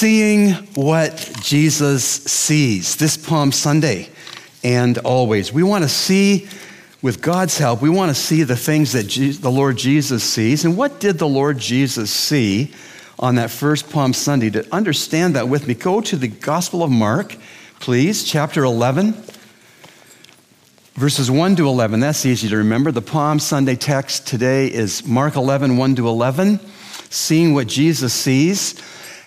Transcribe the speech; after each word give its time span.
seeing 0.00 0.52
what 0.76 1.30
Jesus 1.42 2.02
sees 2.02 2.96
this 2.96 3.18
Palm 3.18 3.52
Sunday 3.52 4.08
and 4.64 4.96
always. 4.96 5.52
We 5.52 5.62
want 5.62 5.84
to 5.84 5.90
see, 5.90 6.48
with 7.02 7.20
God's 7.20 7.58
help, 7.58 7.82
we 7.82 7.90
want 7.90 8.08
to 8.08 8.14
see 8.14 8.42
the 8.42 8.56
things 8.56 8.92
that 8.92 9.10
the 9.42 9.50
Lord 9.50 9.76
Jesus 9.76 10.24
sees. 10.24 10.64
And 10.64 10.78
what 10.78 11.00
did 11.00 11.18
the 11.18 11.28
Lord 11.28 11.58
Jesus 11.58 12.10
see 12.10 12.72
on 13.18 13.34
that 13.34 13.50
first 13.50 13.90
Palm 13.90 14.14
Sunday? 14.14 14.48
To 14.48 14.66
understand 14.74 15.36
that 15.36 15.50
with 15.50 15.68
me, 15.68 15.74
go 15.74 16.00
to 16.00 16.16
the 16.16 16.28
Gospel 16.28 16.82
of 16.82 16.90
Mark, 16.90 17.36
please, 17.78 18.24
chapter 18.24 18.64
11. 18.64 19.12
Verses 20.94 21.30
1 21.30 21.56
to 21.56 21.68
11, 21.68 22.00
that's 22.00 22.24
easy 22.24 22.48
to 22.48 22.56
remember. 22.56 22.90
The 22.90 23.02
Palm 23.02 23.38
Sunday 23.38 23.76
text 23.76 24.26
today 24.26 24.72
is 24.72 25.06
Mark 25.06 25.36
11, 25.36 25.76
1 25.76 25.94
to 25.96 26.08
11, 26.08 26.58
seeing 27.10 27.52
what 27.52 27.66
Jesus 27.66 28.14
sees. 28.14 28.80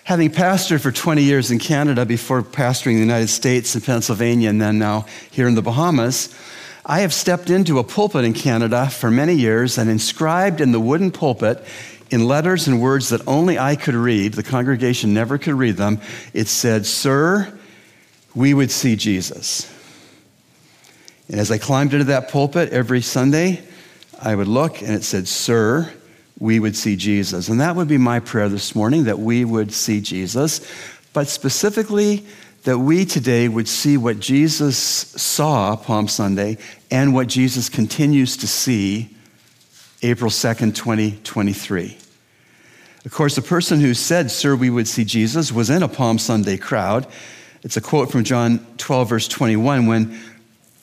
Having 0.04 0.32
pastored 0.32 0.82
for 0.82 0.92
20 0.92 1.22
years 1.22 1.50
in 1.50 1.58
Canada 1.58 2.04
before 2.04 2.42
pastoring 2.42 2.94
the 2.94 3.00
United 3.00 3.28
States 3.28 3.74
and 3.74 3.82
Pennsylvania, 3.82 4.50
and 4.50 4.60
then 4.60 4.78
now 4.78 5.06
here 5.30 5.48
in 5.48 5.54
the 5.54 5.62
Bahamas, 5.62 6.28
I 6.84 7.00
have 7.00 7.14
stepped 7.14 7.48
into 7.48 7.78
a 7.78 7.84
pulpit 7.84 8.26
in 8.26 8.34
Canada 8.34 8.90
for 8.90 9.10
many 9.10 9.32
years 9.32 9.78
and 9.78 9.88
inscribed 9.88 10.60
in 10.60 10.72
the 10.72 10.80
wooden 10.80 11.10
pulpit 11.10 11.64
in 12.10 12.28
letters 12.28 12.68
and 12.68 12.82
words 12.82 13.08
that 13.08 13.26
only 13.26 13.58
I 13.58 13.76
could 13.76 13.94
read, 13.94 14.34
the 14.34 14.42
congregation 14.42 15.14
never 15.14 15.38
could 15.38 15.54
read 15.54 15.78
them, 15.78 16.02
it 16.34 16.48
said, 16.48 16.84
Sir, 16.84 17.58
we 18.34 18.52
would 18.52 18.70
see 18.70 18.96
Jesus. 18.96 19.72
And 21.28 21.40
as 21.40 21.50
I 21.50 21.56
climbed 21.56 21.94
into 21.94 22.04
that 22.04 22.28
pulpit 22.28 22.74
every 22.74 23.00
Sunday, 23.00 23.62
I 24.20 24.34
would 24.34 24.48
look 24.48 24.82
and 24.82 24.90
it 24.90 25.04
said, 25.04 25.26
Sir, 25.26 25.90
we 26.38 26.58
would 26.58 26.76
see 26.76 26.96
Jesus. 26.96 27.48
And 27.48 27.60
that 27.60 27.76
would 27.76 27.88
be 27.88 27.98
my 27.98 28.20
prayer 28.20 28.48
this 28.48 28.74
morning 28.74 29.04
that 29.04 29.18
we 29.18 29.44
would 29.44 29.72
see 29.72 30.00
Jesus, 30.00 30.60
but 31.12 31.28
specifically 31.28 32.24
that 32.64 32.78
we 32.78 33.04
today 33.04 33.46
would 33.46 33.68
see 33.68 33.96
what 33.96 34.20
Jesus 34.20 34.76
saw 34.76 35.76
Palm 35.76 36.08
Sunday 36.08 36.58
and 36.90 37.14
what 37.14 37.28
Jesus 37.28 37.68
continues 37.68 38.36
to 38.38 38.46
see 38.46 39.10
April 40.02 40.30
2nd, 40.30 40.74
2023. 40.74 41.98
Of 43.04 43.12
course, 43.12 43.36
the 43.36 43.42
person 43.42 43.80
who 43.80 43.92
said, 43.92 44.30
Sir, 44.30 44.56
we 44.56 44.70
would 44.70 44.88
see 44.88 45.04
Jesus 45.04 45.52
was 45.52 45.68
in 45.68 45.82
a 45.82 45.88
Palm 45.88 46.18
Sunday 46.18 46.56
crowd. 46.56 47.06
It's 47.62 47.76
a 47.76 47.80
quote 47.82 48.10
from 48.10 48.24
John 48.24 48.66
12, 48.78 49.08
verse 49.08 49.28
21, 49.28 49.86
when 49.86 50.18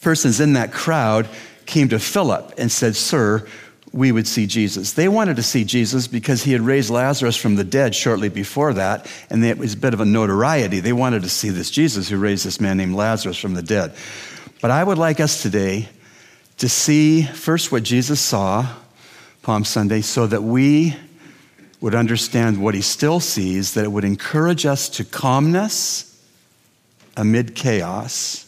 persons 0.01 0.39
in 0.39 0.53
that 0.53 0.71
crowd 0.71 1.27
came 1.65 1.89
to 1.89 1.99
Philip 1.99 2.53
and 2.57 2.71
said, 2.71 2.95
Sir, 2.95 3.47
we 3.93 4.11
would 4.11 4.27
see 4.27 4.47
Jesus. 4.47 4.93
They 4.93 5.09
wanted 5.09 5.35
to 5.35 5.43
see 5.43 5.65
Jesus 5.65 6.07
because 6.07 6.43
he 6.43 6.53
had 6.53 6.61
raised 6.61 6.89
Lazarus 6.89 7.35
from 7.35 7.55
the 7.55 7.63
dead 7.63 7.93
shortly 7.93 8.29
before 8.29 8.73
that, 8.73 9.11
and 9.29 9.43
it 9.43 9.57
was 9.57 9.73
a 9.73 9.77
bit 9.77 9.93
of 9.93 9.99
a 9.99 10.05
notoriety. 10.05 10.79
They 10.79 10.93
wanted 10.93 11.23
to 11.23 11.29
see 11.29 11.49
this 11.49 11.69
Jesus 11.69 12.09
who 12.09 12.17
raised 12.17 12.45
this 12.45 12.61
man 12.61 12.77
named 12.77 12.95
Lazarus 12.95 13.37
from 13.37 13.53
the 13.53 13.61
dead. 13.61 13.93
But 14.61 14.71
I 14.71 14.83
would 14.83 14.97
like 14.97 15.19
us 15.19 15.41
today 15.41 15.89
to 16.57 16.69
see 16.69 17.23
first 17.23 17.71
what 17.71 17.83
Jesus 17.83 18.21
saw 18.21 18.67
Palm 19.41 19.65
Sunday 19.65 20.01
so 20.01 20.25
that 20.27 20.43
we 20.43 20.95
would 21.81 21.95
understand 21.95 22.61
what 22.61 22.75
he 22.75 22.81
still 22.81 23.19
sees, 23.19 23.73
that 23.73 23.83
it 23.83 23.91
would 23.91 24.05
encourage 24.05 24.65
us 24.65 24.87
to 24.87 25.03
calmness 25.03 26.07
amid 27.17 27.55
chaos 27.55 28.47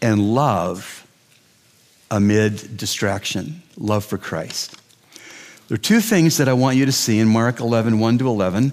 and 0.00 0.34
love 0.34 1.06
amid 2.10 2.76
distraction 2.76 3.62
love 3.76 4.04
for 4.04 4.18
Christ. 4.18 4.76
There 5.68 5.74
are 5.74 5.78
two 5.78 6.00
things 6.00 6.36
that 6.36 6.48
I 6.48 6.52
want 6.52 6.76
you 6.76 6.86
to 6.86 6.92
see 6.92 7.18
in 7.18 7.28
Mark 7.28 7.60
11, 7.60 7.98
1 7.98 8.18
to 8.18 8.28
11. 8.28 8.72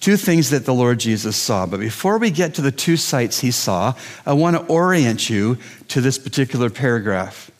Two 0.00 0.16
things 0.16 0.50
that 0.50 0.64
the 0.64 0.74
Lord 0.74 0.98
Jesus 1.00 1.36
saw. 1.36 1.66
But 1.66 1.80
before 1.80 2.18
we 2.18 2.30
get 2.30 2.54
to 2.54 2.62
the 2.62 2.72
two 2.72 2.96
sights 2.96 3.40
he 3.40 3.50
saw, 3.50 3.94
I 4.24 4.32
want 4.32 4.56
to 4.56 4.64
orient 4.64 5.28
you 5.28 5.58
to 5.88 6.00
this 6.00 6.18
particular 6.18 6.70
paragraph. 6.70 7.50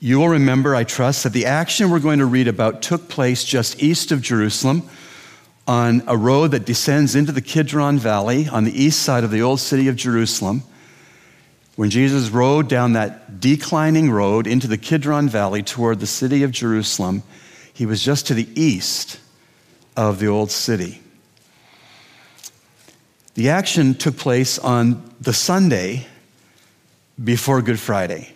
You 0.00 0.18
will 0.18 0.28
remember, 0.28 0.74
I 0.74 0.84
trust, 0.84 1.22
that 1.24 1.32
the 1.32 1.46
action 1.46 1.90
we're 1.90 2.00
going 2.00 2.18
to 2.18 2.26
read 2.26 2.48
about 2.48 2.82
took 2.82 3.08
place 3.08 3.44
just 3.44 3.82
east 3.82 4.12
of 4.12 4.20
Jerusalem 4.20 4.88
on 5.66 6.02
a 6.06 6.16
road 6.16 6.52
that 6.52 6.64
descends 6.64 7.14
into 7.14 7.32
the 7.32 7.40
Kidron 7.40 7.98
Valley 7.98 8.48
on 8.48 8.64
the 8.64 8.82
east 8.82 9.02
side 9.02 9.24
of 9.24 9.30
the 9.30 9.42
old 9.42 9.60
city 9.60 9.88
of 9.88 9.96
Jerusalem. 9.96 10.62
When 11.76 11.90
Jesus 11.90 12.30
rode 12.30 12.68
down 12.68 12.94
that 12.94 13.38
declining 13.38 14.10
road 14.10 14.46
into 14.46 14.66
the 14.66 14.78
Kidron 14.78 15.28
Valley 15.28 15.62
toward 15.62 16.00
the 16.00 16.06
city 16.06 16.42
of 16.42 16.50
Jerusalem, 16.50 17.22
he 17.72 17.84
was 17.84 18.02
just 18.02 18.26
to 18.28 18.34
the 18.34 18.48
east 18.60 19.20
of 19.94 20.18
the 20.18 20.26
old 20.26 20.50
city. 20.50 21.02
The 23.34 23.50
action 23.50 23.94
took 23.94 24.16
place 24.16 24.58
on 24.58 25.14
the 25.20 25.34
Sunday 25.34 26.06
before 27.22 27.60
Good 27.60 27.78
Friday. 27.78 28.32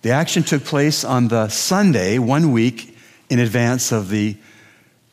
The 0.00 0.12
action 0.12 0.42
took 0.42 0.64
place 0.64 1.04
on 1.04 1.28
the 1.28 1.48
Sunday, 1.48 2.18
one 2.18 2.52
week 2.52 2.96
in 3.28 3.38
advance 3.38 3.92
of 3.92 4.08
the 4.08 4.36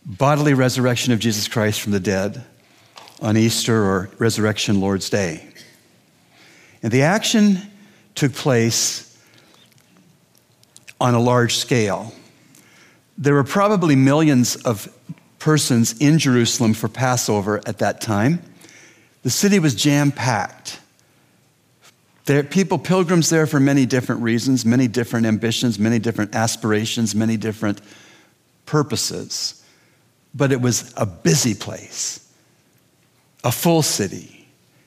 bodily 0.05 0.53
resurrection 0.53 1.11
of 1.11 1.19
Jesus 1.19 1.49
Christ 1.49 1.81
from 1.81 1.91
the 1.91 1.99
dead 1.99 2.43
on 3.21 3.35
Easter 3.35 3.83
or 3.83 4.09
Resurrection 4.17 4.79
Lord's 4.79 5.09
Day. 5.09 5.48
And 6.81 6.91
the 6.91 7.01
action 7.03 7.61
took 8.15 8.33
place 8.33 9.17
on 10.99 11.13
a 11.13 11.19
large 11.19 11.55
scale. 11.55 12.13
There 13.17 13.33
were 13.33 13.43
probably 13.43 13.95
millions 13.95 14.55
of 14.55 14.87
persons 15.39 15.97
in 15.99 16.19
Jerusalem 16.19 16.73
for 16.73 16.87
Passover 16.87 17.61
at 17.65 17.79
that 17.79 18.01
time. 18.01 18.41
The 19.23 19.29
city 19.29 19.59
was 19.59 19.75
jam 19.75 20.11
packed. 20.11 20.79
There 22.25 22.43
people, 22.43 22.77
pilgrims 22.77 23.29
there 23.29 23.47
for 23.47 23.59
many 23.59 23.85
different 23.85 24.21
reasons, 24.21 24.63
many 24.63 24.87
different 24.87 25.25
ambitions, 25.25 25.79
many 25.79 25.99
different 25.99 26.35
aspirations, 26.35 27.15
many 27.15 27.37
different 27.37 27.81
purposes. 28.65 29.63
But 30.35 30.51
it 30.51 30.61
was 30.61 30.93
a 30.95 31.05
busy 31.05 31.55
place, 31.55 32.31
a 33.43 33.51
full 33.51 33.81
city. 33.81 34.38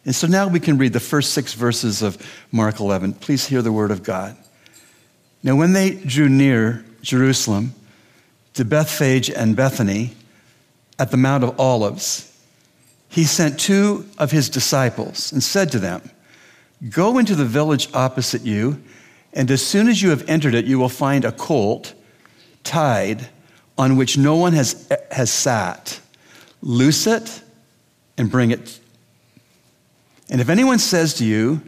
And 0.04 0.14
so 0.14 0.26
now 0.26 0.48
we 0.48 0.60
can 0.60 0.78
read 0.78 0.92
the 0.92 1.00
first 1.00 1.32
six 1.32 1.54
verses 1.54 2.02
of 2.02 2.18
Mark 2.50 2.80
11. 2.80 3.14
Please 3.14 3.46
hear 3.46 3.62
the 3.62 3.72
word 3.72 3.90
of 3.90 4.02
God. 4.02 4.36
Now, 5.42 5.56
when 5.56 5.72
they 5.72 5.94
drew 5.94 6.28
near 6.28 6.84
Jerusalem 7.02 7.74
to 8.54 8.64
Bethphage 8.64 9.30
and 9.30 9.56
Bethany 9.56 10.14
at 10.98 11.10
the 11.10 11.16
Mount 11.16 11.44
of 11.44 11.58
Olives, 11.58 12.28
he 13.08 13.24
sent 13.24 13.60
two 13.60 14.08
of 14.18 14.30
his 14.30 14.48
disciples 14.48 15.32
and 15.32 15.42
said 15.42 15.70
to 15.72 15.78
them, 15.78 16.10
Go 16.90 17.18
into 17.18 17.34
the 17.34 17.44
village 17.44 17.88
opposite 17.94 18.42
you, 18.42 18.82
and 19.32 19.50
as 19.50 19.64
soon 19.64 19.88
as 19.88 20.02
you 20.02 20.10
have 20.10 20.28
entered 20.28 20.54
it, 20.54 20.64
you 20.64 20.78
will 20.78 20.88
find 20.88 21.24
a 21.24 21.32
colt 21.32 21.94
tied 22.64 23.28
on 23.78 23.96
which 23.96 24.18
no 24.18 24.36
one 24.36 24.52
has, 24.52 24.88
has 25.10 25.30
sat. 25.30 26.00
Loose 26.60 27.06
it 27.06 27.42
and 28.18 28.30
bring 28.30 28.50
it 28.50 28.80
and 30.32 30.40
if 30.40 30.48
anyone 30.48 30.78
says 30.78 31.12
to 31.14 31.26
you, 31.26 31.60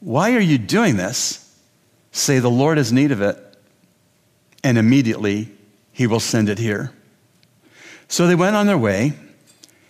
Why 0.00 0.34
are 0.34 0.40
you 0.40 0.58
doing 0.58 0.98
this? 0.98 1.38
say, 2.12 2.38
The 2.38 2.50
Lord 2.50 2.76
has 2.76 2.92
need 2.92 3.12
of 3.12 3.22
it, 3.22 3.38
and 4.62 4.76
immediately 4.76 5.50
he 5.90 6.06
will 6.06 6.20
send 6.20 6.50
it 6.50 6.58
here. 6.58 6.92
So 8.08 8.26
they 8.26 8.34
went 8.34 8.56
on 8.56 8.66
their 8.66 8.76
way 8.76 9.14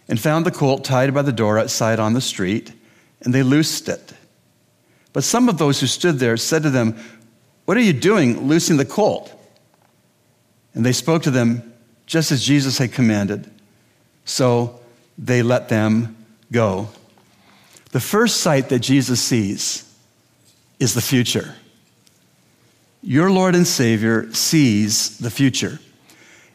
and 0.06 0.20
found 0.20 0.46
the 0.46 0.52
colt 0.52 0.84
tied 0.84 1.12
by 1.12 1.22
the 1.22 1.32
door 1.32 1.58
outside 1.58 1.98
on 1.98 2.12
the 2.12 2.20
street, 2.20 2.72
and 3.20 3.34
they 3.34 3.42
loosed 3.42 3.88
it. 3.88 4.12
But 5.12 5.24
some 5.24 5.48
of 5.48 5.58
those 5.58 5.80
who 5.80 5.88
stood 5.88 6.20
there 6.20 6.36
said 6.36 6.62
to 6.62 6.70
them, 6.70 6.96
What 7.64 7.76
are 7.76 7.80
you 7.80 7.92
doing 7.92 8.46
loosing 8.46 8.76
the 8.76 8.84
colt? 8.84 9.36
And 10.72 10.86
they 10.86 10.92
spoke 10.92 11.24
to 11.24 11.32
them 11.32 11.74
just 12.06 12.30
as 12.30 12.44
Jesus 12.44 12.78
had 12.78 12.92
commanded. 12.92 13.50
So 14.24 14.78
they 15.18 15.42
let 15.42 15.68
them 15.68 16.24
go. 16.52 16.88
The 17.92 18.00
first 18.00 18.38
sight 18.38 18.70
that 18.70 18.80
Jesus 18.80 19.22
sees 19.22 19.88
is 20.80 20.94
the 20.94 21.00
future. 21.00 21.54
Your 23.02 23.30
Lord 23.30 23.54
and 23.54 23.66
Savior 23.66 24.32
sees 24.32 25.18
the 25.18 25.30
future. 25.30 25.78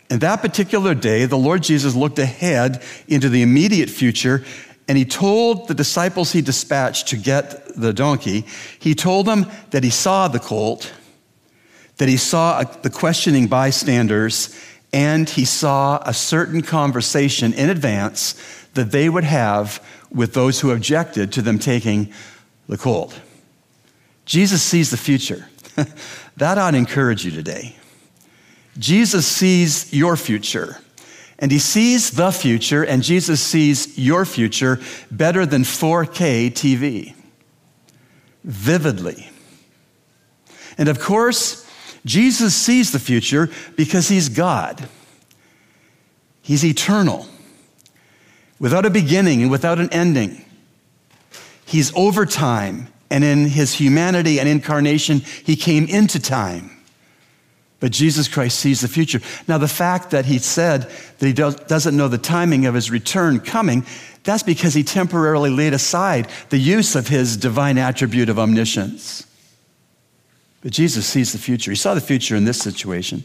And 0.10 0.22
that 0.22 0.42
particular 0.42 0.96
day, 0.96 1.26
the 1.26 1.38
Lord 1.38 1.64
Jesus 1.64 1.94
looked 1.94 2.18
ahead 2.18 2.82
into 3.08 3.30
the 3.30 3.42
immediate 3.42 3.90
future 3.90 4.44
and 4.88 4.98
he 4.98 5.06
told 5.06 5.68
the 5.68 5.74
disciples 5.74 6.32
he 6.32 6.42
dispatched 6.42 7.10
to 7.10 7.18
get 7.18 7.76
the 7.76 7.94
donkey, 7.94 8.46
he 8.80 8.96
told 8.96 9.26
them 9.26 9.46
that 9.72 9.84
he 9.84 9.90
saw 9.90 10.30
the 10.30 10.40
colt, 10.40 10.94
that 11.98 12.08
he 12.08 12.16
saw 12.16 12.64
the 12.64 12.90
questioning 12.90 13.48
bystanders, 13.48 14.58
and 14.94 15.30
he 15.30 15.44
saw 15.44 16.02
a 16.06 16.14
certain 16.14 16.62
conversation 16.62 17.54
in 17.54 17.70
advance 17.70 18.42
that 18.78 18.92
they 18.92 19.10
would 19.10 19.26
have 19.26 19.84
with 20.10 20.34
those 20.34 20.62
who 20.62 20.72
objected 20.72 21.34
to 21.34 21.42
them 21.42 21.60
taking 21.60 22.14
the 22.70 22.78
cold. 22.78 23.14
Jesus 24.26 24.64
sees 24.64 24.90
the 24.90 24.98
future. 24.98 25.48
that 26.38 26.58
ought 26.58 26.72
to 26.72 26.78
encourage 26.78 27.26
you 27.26 27.32
today. 27.32 27.76
Jesus 28.78 29.28
sees 29.28 29.94
your 29.94 30.16
future. 30.16 30.78
And 31.40 31.52
he 31.52 31.60
sees 31.60 32.12
the 32.12 32.32
future, 32.32 32.84
and 32.84 33.04
Jesus 33.04 33.42
sees 33.42 33.98
your 33.98 34.26
future 34.26 34.80
better 35.12 35.46
than 35.46 35.62
4K 35.62 36.52
TV, 36.52 37.14
vividly. 38.44 39.30
And 40.80 40.90
of 40.90 41.00
course, 41.00 41.68
Jesus 42.06 42.56
sees 42.56 42.92
the 42.92 43.00
future 43.00 43.50
because 43.76 44.10
he's 44.10 44.30
God. 44.30 44.88
He's 46.42 46.66
eternal, 46.66 47.28
without 48.60 48.86
a 48.86 48.90
beginning 48.90 49.42
and 49.42 49.52
without 49.52 49.80
an 49.80 49.90
ending. 49.92 50.44
He's 51.66 51.94
over 51.96 52.26
time, 52.26 52.88
and 53.10 53.24
in 53.24 53.46
his 53.46 53.74
humanity 53.74 54.40
and 54.40 54.48
incarnation, 54.48 55.20
he 55.20 55.56
came 55.56 55.86
into 55.86 56.20
time. 56.20 56.72
But 57.80 57.92
Jesus 57.92 58.28
Christ 58.28 58.60
sees 58.60 58.82
the 58.82 58.88
future. 58.88 59.22
Now, 59.48 59.60
the 59.60 59.68
fact 59.68 60.10
that 60.12 60.26
he 60.26 60.40
said 60.40 60.90
that 61.20 61.28
he 61.28 61.34
doesn't 61.34 61.96
know 61.96 62.08
the 62.08 62.18
timing 62.18 62.66
of 62.66 62.74
his 62.74 62.90
return 62.90 63.40
coming, 63.40 63.86
that's 64.24 64.44
because 64.44 64.74
he 64.74 64.84
temporarily 64.84 65.52
laid 65.52 65.74
aside 65.74 66.28
the 66.50 66.58
use 66.58 66.96
of 66.96 67.08
his 67.08 67.38
divine 67.38 67.78
attribute 67.78 68.30
of 68.30 68.40
omniscience. 68.40 69.28
But 70.62 70.72
Jesus 70.72 71.06
sees 71.06 71.34
the 71.34 71.38
future. 71.38 71.72
He 71.72 71.78
saw 71.78 71.94
the 71.94 72.02
future 72.02 72.36
in 72.36 72.46
this 72.46 72.60
situation. 72.60 73.24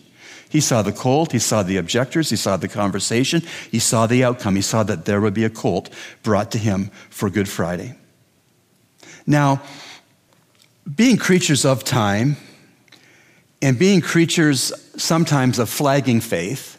He 0.52 0.60
saw 0.60 0.82
the 0.82 0.92
colt, 0.92 1.32
he 1.32 1.38
saw 1.38 1.62
the 1.62 1.78
objectors, 1.78 2.28
he 2.28 2.36
saw 2.36 2.58
the 2.58 2.68
conversation, 2.68 3.40
he 3.70 3.78
saw 3.78 4.06
the 4.06 4.22
outcome. 4.22 4.54
He 4.54 4.60
saw 4.60 4.82
that 4.82 5.06
there 5.06 5.18
would 5.18 5.32
be 5.32 5.44
a 5.44 5.50
colt 5.50 5.88
brought 6.22 6.50
to 6.50 6.58
him 6.58 6.90
for 7.08 7.30
Good 7.30 7.48
Friday. 7.48 7.96
Now, 9.26 9.62
being 10.94 11.16
creatures 11.16 11.64
of 11.64 11.84
time, 11.84 12.36
and 13.62 13.78
being 13.78 14.02
creatures 14.02 14.74
sometimes 15.00 15.58
of 15.58 15.70
flagging 15.70 16.20
faith, 16.20 16.76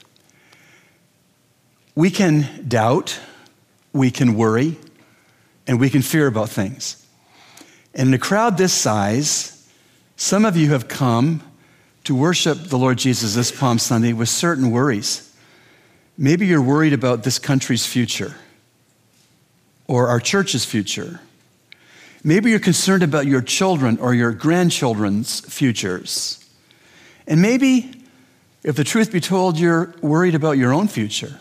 we 1.96 2.12
can 2.12 2.66
doubt, 2.68 3.20
we 3.92 4.12
can 4.12 4.36
worry, 4.36 4.78
and 5.66 5.80
we 5.80 5.90
can 5.90 6.04
fear 6.04 6.28
about 6.28 6.50
things. 6.50 7.04
And 7.96 8.10
in 8.10 8.14
a 8.14 8.20
crowd 8.20 8.60
this 8.60 8.74
size, 8.74 9.68
some 10.16 10.46
of 10.46 10.56
you 10.56 10.70
have 10.70 10.88
come 10.88 11.42
to 12.04 12.16
worship 12.16 12.58
the 12.66 12.78
Lord 12.78 12.98
Jesus 12.98 13.36
this 13.36 13.52
Palm 13.52 13.80
Sunday 13.80 14.14
with 14.14 14.30
certain 14.30 14.72
worries. 14.72 15.34
Maybe 16.18 16.46
you're 16.46 16.62
worried 16.62 16.94
about 16.94 17.24
this 17.24 17.40
country's 17.40 17.86
future 17.86 18.36
or 19.88 20.08
our 20.08 20.20
church's 20.20 20.66
future. 20.66 21.20
Maybe 22.24 22.52
you're 22.52 22.60
concerned 22.60 23.04
about 23.04 23.26
your 23.26 23.42
children 23.42 23.98
or 24.00 24.14
your 24.14 24.32
grandchildren's 24.32 25.42
futures. 25.42 26.44
And 27.28 27.42
maybe, 27.42 28.04
if 28.64 28.76
the 28.76 28.84
truth 28.84 29.12
be 29.12 29.20
told, 29.20 29.60
you're 29.60 29.94
worried 30.02 30.36
about 30.36 30.58
your 30.58 30.74
own 30.74 30.88
future. 30.88 31.40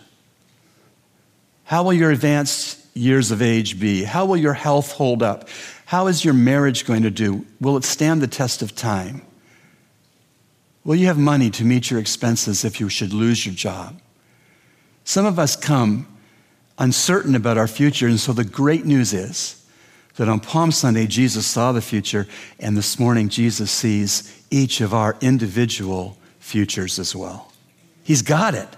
How 1.64 1.84
will 1.84 1.92
your 1.92 2.10
advanced 2.10 2.78
years 2.94 3.30
of 3.30 3.42
age 3.42 3.78
be? 3.80 4.04
How 4.04 4.26
will 4.26 4.36
your 4.36 4.52
health 4.52 4.92
hold 4.92 5.22
up? 5.22 5.48
How 5.86 6.08
is 6.08 6.24
your 6.24 6.34
marriage 6.34 6.84
going 6.84 7.02
to 7.02 7.10
do? 7.10 7.46
Will 7.60 7.76
it 7.76 7.84
stand 7.84 8.20
the 8.20 8.26
test 8.26 8.62
of 8.62 8.74
time? 8.74 9.22
Will 10.84 10.96
you 10.96 11.06
have 11.06 11.18
money 11.18 11.50
to 11.50 11.64
meet 11.64 11.90
your 11.90 12.00
expenses 12.00 12.64
if 12.64 12.80
you 12.80 12.88
should 12.88 13.12
lose 13.12 13.46
your 13.46 13.54
job? 13.54 14.00
Some 15.04 15.26
of 15.26 15.38
us 15.38 15.54
come 15.54 16.06
uncertain 16.78 17.34
about 17.34 17.58
our 17.58 17.68
future, 17.68 18.08
and 18.08 18.18
so 18.18 18.32
the 18.32 18.44
great 18.44 18.84
news 18.84 19.12
is 19.12 19.64
that 20.16 20.28
on 20.28 20.40
Palm 20.40 20.72
Sunday, 20.72 21.06
Jesus 21.06 21.46
saw 21.46 21.72
the 21.72 21.80
future, 21.80 22.26
and 22.58 22.76
this 22.76 22.98
morning, 22.98 23.28
Jesus 23.28 23.70
sees 23.70 24.44
each 24.50 24.80
of 24.80 24.92
our 24.92 25.16
individual 25.20 26.18
futures 26.38 26.98
as 26.98 27.14
well. 27.14 27.52
He's 28.02 28.22
got 28.22 28.54
it. 28.54 28.68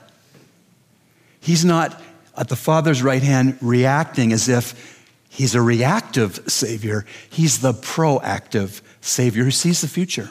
He's 1.40 1.64
not 1.64 2.00
at 2.36 2.48
the 2.48 2.56
Father's 2.56 3.02
right 3.02 3.22
hand 3.22 3.58
reacting 3.60 4.32
as 4.32 4.48
if 4.48 5.04
he's 5.28 5.54
a 5.54 5.62
reactive 5.62 6.40
Savior. 6.46 7.04
He's 7.30 7.60
the 7.60 7.72
proactive 7.72 8.82
Savior 9.00 9.44
who 9.44 9.50
sees 9.50 9.80
the 9.80 9.88
future. 9.88 10.30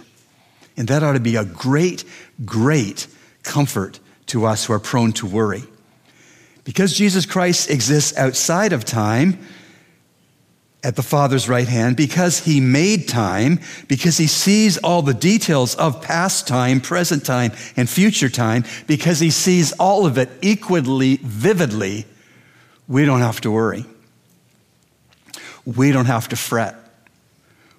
And 0.76 0.88
that 0.88 1.04
ought 1.04 1.14
to 1.14 1.20
be 1.20 1.36
a 1.36 1.46
great, 1.46 2.04
great 2.46 3.08
comfort 3.44 4.00
to 4.28 4.46
us 4.46 4.66
who 4.66 4.74
are 4.74 4.80
prone 4.80 5.12
to 5.14 5.28
worry. 5.28 5.64
Because 6.64 6.94
Jesus 6.94 7.26
Christ 7.26 7.70
exists 7.70 8.18
outside 8.18 8.74
of 8.74 8.86
time, 8.86 9.38
at 10.84 10.98
the 10.98 11.04
Father's 11.04 11.48
right 11.48 11.68
hand 11.68 11.96
because 11.96 12.40
he 12.40 12.60
made 12.60 13.08
time, 13.08 13.60
because 13.88 14.18
he 14.18 14.28
sees 14.28 14.78
all 14.80 15.02
the 15.02 15.14
details 15.14 15.76
of 15.76 16.02
past 16.02 16.48
time, 16.48 16.82
present 16.82 17.26
time, 17.26 17.52
and 17.78 17.90
future 17.90 18.30
time, 18.30 18.66
because 18.86 19.20
he 19.20 19.30
sees 19.30 19.72
all 19.74 20.06
of 20.06 20.18
it 20.18 20.30
equally 20.42 21.18
vividly, 21.24 22.06
we 22.88 23.06
don't 23.06 23.22
have 23.22 23.40
to 23.42 23.52
worry. 23.52 23.86
We 25.66 25.94
don't 25.94 26.08
have 26.08 26.28
to 26.30 26.36
fret. 26.36 26.76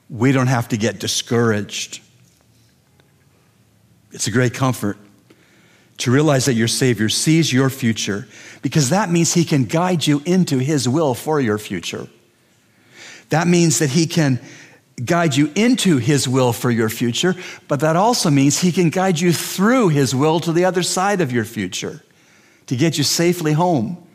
We 0.08 0.32
don't 0.32 0.47
have 0.47 0.69
to 0.69 0.79
get 0.79 0.99
discouraged. 0.99 2.00
It's 4.14 4.26
a 4.26 4.31
great 4.31 4.55
comfort 4.55 4.96
to 5.99 6.11
realize 6.11 6.46
that 6.46 6.55
your 6.55 6.69
Savior 6.69 7.11
sees 7.11 7.52
your 7.52 7.69
future 7.69 8.26
because 8.62 8.88
that 8.88 9.11
means 9.11 9.34
he 9.34 9.44
can 9.44 9.64
guide 9.64 10.06
you 10.06 10.22
into 10.25 10.58
his 10.58 10.88
will 10.88 11.14
for 11.14 11.38
your 11.40 11.58
future. 11.58 12.08
That 13.31 13.49
means 13.49 13.78
that 13.78 13.90
He 13.90 14.06
can 14.06 14.40
guide 15.05 15.34
you 15.34 15.50
into 15.55 15.99
His 15.99 16.28
will 16.28 16.52
for 16.52 16.70
your 16.70 16.88
future, 16.88 17.34
but 17.69 17.81
that 17.81 17.96
also 17.96 18.31
means 18.31 18.61
He 18.61 18.72
can 18.72 18.90
guide 18.90 19.19
you 19.19 19.32
through 19.32 19.88
His 19.88 20.14
will 20.14 20.40
to 20.40 20.52
the 20.52 20.64
other 20.64 20.82
side 20.82 21.20
of 21.20 21.32
your 21.32 21.44
future 21.44 22.02
to 22.66 22.76
get 22.76 22.96
you 22.96 23.05
safely 23.05 23.52
home 23.52 24.06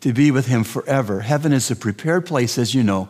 to 0.00 0.12
be 0.12 0.30
with 0.30 0.46
Him 0.46 0.64
forever. 0.64 1.20
Heaven 1.20 1.52
is 1.52 1.70
a 1.70 1.76
prepared 1.76 2.26
place, 2.26 2.58
as 2.58 2.74
you 2.74 2.82
know, 2.82 3.08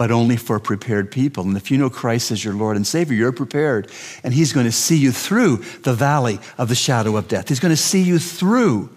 but 0.00 0.10
only 0.10 0.38
for 0.38 0.58
prepared 0.58 1.10
people. 1.10 1.44
And 1.44 1.54
if 1.58 1.70
you 1.70 1.76
know 1.76 1.90
Christ 1.90 2.30
as 2.30 2.42
your 2.42 2.54
Lord 2.54 2.74
and 2.74 2.86
Savior, 2.86 3.14
you're 3.14 3.32
prepared. 3.32 3.92
And 4.24 4.32
He's 4.32 4.50
going 4.50 4.64
to 4.64 4.72
see 4.72 4.96
you 4.96 5.12
through 5.12 5.58
the 5.82 5.92
valley 5.92 6.38
of 6.56 6.70
the 6.70 6.74
shadow 6.74 7.18
of 7.18 7.28
death. 7.28 7.50
He's 7.50 7.60
going 7.60 7.74
to 7.74 7.76
see 7.76 8.00
you 8.00 8.18
through 8.18 8.88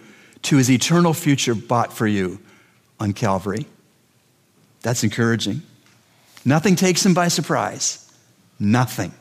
to 0.43 0.55
His 0.55 0.71
eternal 0.71 1.13
future 1.13 1.55
bought 1.55 1.91
for 1.91 2.07
you 2.07 2.39
on 3.01 3.11
Calvary. 3.11 3.65
That's 4.81 5.03
encouraging. 5.03 5.63
Nothing 6.45 6.77
takes 6.77 7.05
him 7.05 7.13
by 7.13 7.27
surprise. 7.27 8.09
Nothing. 8.57 9.11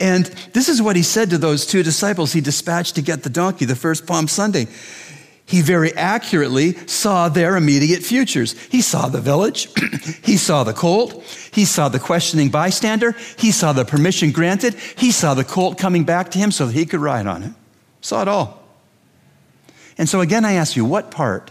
And 0.00 0.24
this 0.54 0.70
is 0.70 0.80
what 0.80 0.96
he 0.96 1.02
said 1.02 1.28
to 1.30 1.38
those 1.38 1.66
two 1.66 1.82
disciples 1.82 2.32
he 2.32 2.40
dispatched 2.40 2.94
to 2.94 3.02
get 3.02 3.24
the 3.24 3.30
donkey 3.30 3.66
the 3.66 3.76
first 3.76 4.06
Palm 4.06 4.28
Sunday. 4.28 4.68
He 5.46 5.60
very 5.60 5.92
accurately 5.94 6.72
saw 6.86 7.28
their 7.28 7.56
immediate 7.56 8.02
futures. 8.02 8.58
He 8.68 8.80
saw 8.80 9.08
the 9.08 9.20
village, 9.20 9.68
he 10.24 10.36
saw 10.36 10.64
the 10.64 10.72
colt, 10.72 11.22
he 11.52 11.64
saw 11.64 11.88
the 11.88 11.98
questioning 11.98 12.48
bystander, 12.48 13.14
he 13.38 13.52
saw 13.52 13.72
the 13.72 13.84
permission 13.84 14.32
granted, 14.32 14.74
he 14.96 15.10
saw 15.10 15.34
the 15.34 15.44
colt 15.44 15.78
coming 15.78 16.04
back 16.04 16.30
to 16.30 16.38
him 16.38 16.50
so 16.50 16.66
that 16.66 16.72
he 16.72 16.86
could 16.86 17.00
ride 17.00 17.26
on 17.26 17.42
it. 17.42 17.52
Saw 18.00 18.22
it 18.22 18.28
all. 18.28 18.62
And 19.98 20.08
so 20.08 20.20
again, 20.20 20.44
I 20.44 20.52
ask 20.52 20.76
you, 20.76 20.84
what 20.84 21.10
part 21.10 21.50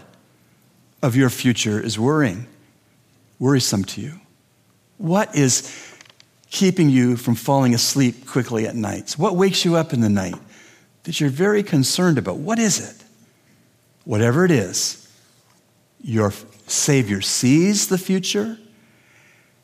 of 1.02 1.14
your 1.14 1.30
future 1.30 1.80
is 1.80 1.98
worrying? 1.98 2.46
worrisome 3.38 3.84
to 3.84 4.00
you? 4.00 4.20
What 4.96 5.36
is 5.36 5.70
keeping 6.50 6.88
you 6.88 7.16
from 7.16 7.34
falling 7.34 7.74
asleep 7.74 8.26
quickly 8.26 8.66
at 8.66 8.74
nights? 8.74 9.18
What 9.18 9.36
wakes 9.36 9.64
you 9.66 9.76
up 9.76 9.92
in 9.92 10.00
the 10.00 10.08
night 10.08 10.36
that 11.02 11.20
you're 11.20 11.28
very 11.28 11.62
concerned 11.62 12.16
about? 12.16 12.36
What 12.38 12.58
is 12.58 12.80
it? 12.80 13.03
Whatever 14.04 14.44
it 14.44 14.50
is, 14.50 15.08
your 16.00 16.32
Savior 16.66 17.20
sees 17.20 17.88
the 17.88 17.98
future, 17.98 18.58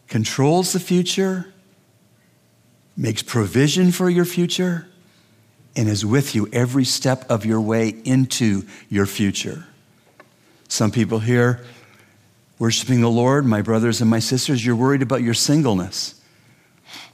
controls 0.09 0.73
the 0.73 0.81
future, 0.81 1.53
makes 2.97 3.23
provision 3.23 3.93
for 3.93 4.11
your 4.11 4.25
future, 4.25 4.87
and 5.77 5.89
is 5.89 6.05
with 6.05 6.35
you 6.35 6.49
every 6.53 6.85
step 6.85 7.31
of 7.31 7.47
your 7.47 7.61
way 7.61 7.89
into 8.05 8.65
your 8.89 9.07
future. 9.07 9.65
Some 10.69 10.91
people 10.91 11.19
here 11.19 11.65
worshiping 12.59 13.01
the 13.01 13.11
Lord, 13.11 13.47
my 13.47 13.63
brothers 13.63 14.01
and 14.03 14.11
my 14.11 14.19
sisters, 14.19 14.65
you're 14.65 14.77
worried 14.77 15.01
about 15.01 15.23
your 15.23 15.35
singleness, 15.35 16.21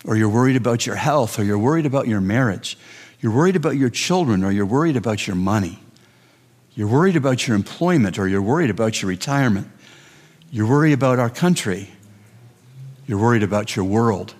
or 0.04 0.16
you're 0.16 0.28
worried 0.28 0.56
about 0.56 0.87
your 0.87 0.97
health, 0.97 1.38
or 1.38 1.45
you're 1.45 1.59
worried 1.59 1.87
about 1.87 2.09
your 2.09 2.21
marriage, 2.21 2.76
you're 3.21 3.33
worried 3.33 3.56
about 3.56 3.76
your 3.76 3.90
children, 3.90 4.42
or 4.42 4.50
you're 4.50 4.66
worried 4.66 4.97
about 4.97 5.26
your 5.26 5.37
money, 5.37 5.78
you're 6.76 6.87
worried 6.87 7.16
about 7.16 7.49
your 7.49 7.56
employment, 7.56 8.18
or 8.18 8.28
you're 8.28 8.40
worried 8.40 8.71
about 8.71 9.02
your 9.02 9.09
retirement, 9.09 9.68
you're 10.52 10.68
worried 10.68 10.92
about 10.92 11.18
our 11.18 11.30
country, 11.30 11.90
you're 13.09 13.18
worried 13.18 13.42
about 13.42 13.75
your 13.75 13.85
world, 13.85 14.37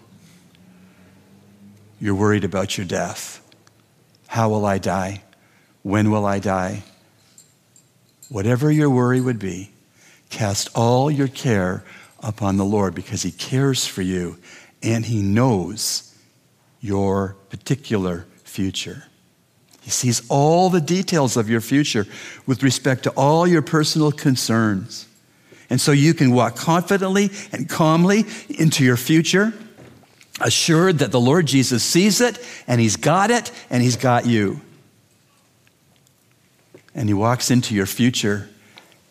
you're 2.01 2.15
worried 2.15 2.45
about 2.45 2.79
your 2.79 2.87
death. 2.87 3.43
How 4.29 4.49
will 4.49 4.65
I 4.65 4.79
die? 4.79 5.25
When 5.83 6.13
will 6.13 6.25
I 6.27 6.39
die? 6.39 6.85
Whatever 8.29 8.71
your 8.71 8.91
worry 8.91 9.21
would 9.21 9.41
be, 9.41 9.73
Cast 10.31 10.69
all 10.75 11.11
your 11.11 11.29
care 11.29 11.85
upon 12.21 12.57
the 12.57 12.65
Lord 12.65 12.95
because 12.95 13.23
He 13.23 13.31
cares 13.31 13.87
for 13.87 14.03
you 14.03 14.39
and 14.83 15.07
He 15.07 15.23
knows 15.23 16.15
your 16.81 17.37
particular 17.49 18.27
future. 18.45 19.05
He 19.87 19.93
sees 19.93 20.21
all 20.29 20.69
the 20.69 20.81
details 20.81 21.37
of 21.37 21.49
your 21.49 21.61
future 21.61 22.09
with 22.45 22.65
respect 22.65 23.05
to 23.05 23.11
all 23.11 23.47
your 23.47 23.63
personal 23.63 24.11
concerns. 24.11 25.07
And 25.71 25.81
so 25.81 25.93
you 25.93 26.13
can 26.13 26.33
walk 26.33 26.57
confidently 26.57 27.31
and 27.53 27.69
calmly 27.69 28.25
into 28.49 28.83
your 28.83 28.97
future, 28.97 29.55
assured 30.41 30.99
that 30.99 31.13
the 31.13 31.21
Lord 31.21 31.47
Jesus 31.47 31.85
sees 31.85 32.21
it 32.21 32.45
and 32.67 32.81
He's 32.81 32.97
got 32.97 33.31
it 33.31 33.53
and 33.71 33.81
He's 33.81 33.95
got 33.95 34.27
you. 34.27 34.61
And 36.93 37.09
He 37.09 37.15
walks 37.15 37.53
into 37.53 37.73
your 37.73 37.87
future, 37.87 38.49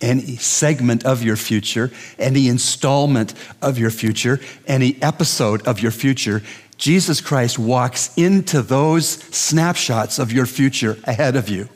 any 0.01 0.35
segment 0.35 1.05
of 1.05 1.23
your 1.23 1.37
future, 1.37 1.89
any 2.19 2.49
installment 2.49 3.33
of 3.61 3.79
your 3.79 3.91
future, 3.91 4.41
any 4.67 5.01
episode 5.01 5.65
of 5.65 5.79
your 5.79 5.91
future. 5.91 6.43
Jesus 6.77 7.21
Christ 7.21 7.57
walks 7.57 8.15
into 8.17 8.61
those 8.61 9.07
snapshots 9.07 10.19
of 10.19 10.31
your 10.31 10.45
future 10.45 10.97
ahead 11.05 11.35
of 11.35 11.49
you. 11.49 11.69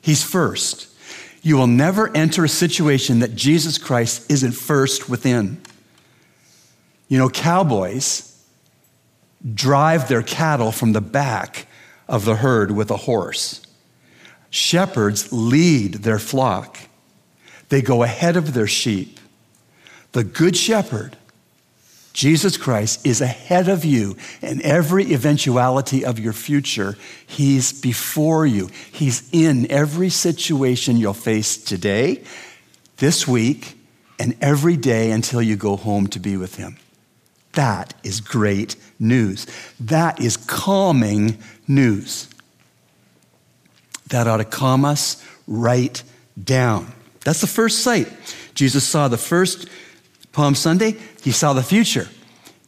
He's 0.00 0.22
first. 0.22 0.88
You 1.42 1.56
will 1.56 1.66
never 1.66 2.14
enter 2.16 2.44
a 2.44 2.48
situation 2.48 3.18
that 3.18 3.34
Jesus 3.34 3.76
Christ 3.76 4.30
isn't 4.30 4.52
first 4.52 5.10
within. 5.10 5.60
You 7.08 7.18
know, 7.18 7.28
cowboys 7.28 8.30
drive 9.52 10.08
their 10.08 10.22
cattle 10.22 10.72
from 10.72 10.92
the 10.92 11.02
back 11.02 11.66
of 12.08 12.24
the 12.24 12.36
herd 12.36 12.70
with 12.70 12.90
a 12.90 12.96
horse. 12.96 13.60
Shepherds 14.48 15.32
lead 15.32 15.94
their 15.94 16.18
flock, 16.18 16.78
they 17.68 17.82
go 17.82 18.02
ahead 18.02 18.36
of 18.36 18.54
their 18.54 18.66
sheep. 18.66 19.20
The 20.12 20.24
good 20.24 20.56
shepherd 20.56 21.16
Jesus 22.14 22.56
Christ 22.56 23.04
is 23.04 23.20
ahead 23.20 23.68
of 23.68 23.84
you 23.84 24.16
in 24.40 24.62
every 24.62 25.12
eventuality 25.12 26.04
of 26.04 26.20
your 26.20 26.32
future. 26.32 26.96
He's 27.26 27.72
before 27.72 28.46
you. 28.46 28.70
He's 28.92 29.28
in 29.32 29.68
every 29.68 30.10
situation 30.10 30.96
you'll 30.96 31.12
face 31.12 31.56
today, 31.56 32.22
this 32.98 33.26
week, 33.26 33.76
and 34.20 34.36
every 34.40 34.76
day 34.76 35.10
until 35.10 35.42
you 35.42 35.56
go 35.56 35.76
home 35.76 36.06
to 36.06 36.20
be 36.20 36.36
with 36.36 36.54
Him. 36.54 36.76
That 37.54 37.94
is 38.04 38.20
great 38.20 38.76
news. 39.00 39.48
That 39.80 40.20
is 40.20 40.36
calming 40.36 41.38
news. 41.66 42.28
That 44.10 44.28
ought 44.28 44.36
to 44.36 44.44
calm 44.44 44.84
us 44.84 45.20
right 45.48 46.00
down. 46.40 46.92
That's 47.24 47.40
the 47.40 47.48
first 47.48 47.80
sight. 47.80 48.08
Jesus 48.54 48.84
saw 48.84 49.08
the 49.08 49.18
first 49.18 49.68
Palm 50.34 50.54
Sunday, 50.54 50.96
he 51.22 51.32
saw 51.32 51.54
the 51.54 51.62
future. 51.62 52.08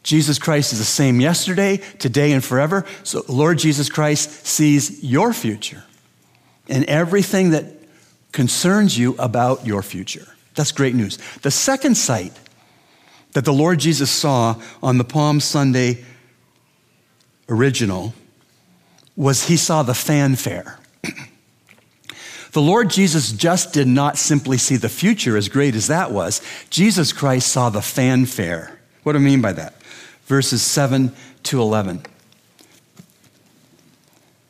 Jesus 0.01 0.39
Christ 0.39 0.71
is 0.71 0.79
the 0.79 0.85
same 0.85 1.19
yesterday, 1.19 1.77
today, 1.99 2.31
and 2.31 2.43
forever. 2.43 2.85
So, 3.03 3.23
Lord 3.27 3.59
Jesus 3.59 3.89
Christ 3.89 4.47
sees 4.47 5.03
your 5.03 5.33
future 5.33 5.83
and 6.69 6.85
everything 6.85 7.51
that 7.51 7.65
concerns 8.31 8.97
you 8.97 9.15
about 9.19 9.67
your 9.67 9.83
future. 9.83 10.27
That's 10.55 10.71
great 10.71 10.95
news. 10.95 11.17
The 11.41 11.51
second 11.51 11.95
sight 11.95 12.33
that 13.33 13.45
the 13.45 13.53
Lord 13.53 13.79
Jesus 13.79 14.09
saw 14.09 14.55
on 14.81 14.97
the 14.97 15.03
Palm 15.03 15.39
Sunday 15.39 16.05
original 17.49 18.13
was 19.15 19.47
he 19.47 19.57
saw 19.57 19.83
the 19.83 19.93
fanfare. 19.93 20.79
The 22.51 22.61
Lord 22.61 22.89
Jesus 22.89 23.31
just 23.31 23.73
did 23.73 23.87
not 23.87 24.17
simply 24.17 24.57
see 24.57 24.77
the 24.77 24.89
future, 24.89 25.37
as 25.37 25.49
great 25.49 25.75
as 25.75 25.87
that 25.87 26.11
was. 26.11 26.41
Jesus 26.69 27.13
Christ 27.13 27.51
saw 27.51 27.69
the 27.69 27.81
fanfare. 27.81 28.79
What 29.03 29.13
do 29.13 29.19
I 29.19 29.21
mean 29.21 29.41
by 29.41 29.53
that? 29.53 29.81
Verses 30.25 30.61
7 30.61 31.13
to 31.43 31.61
11. 31.61 32.03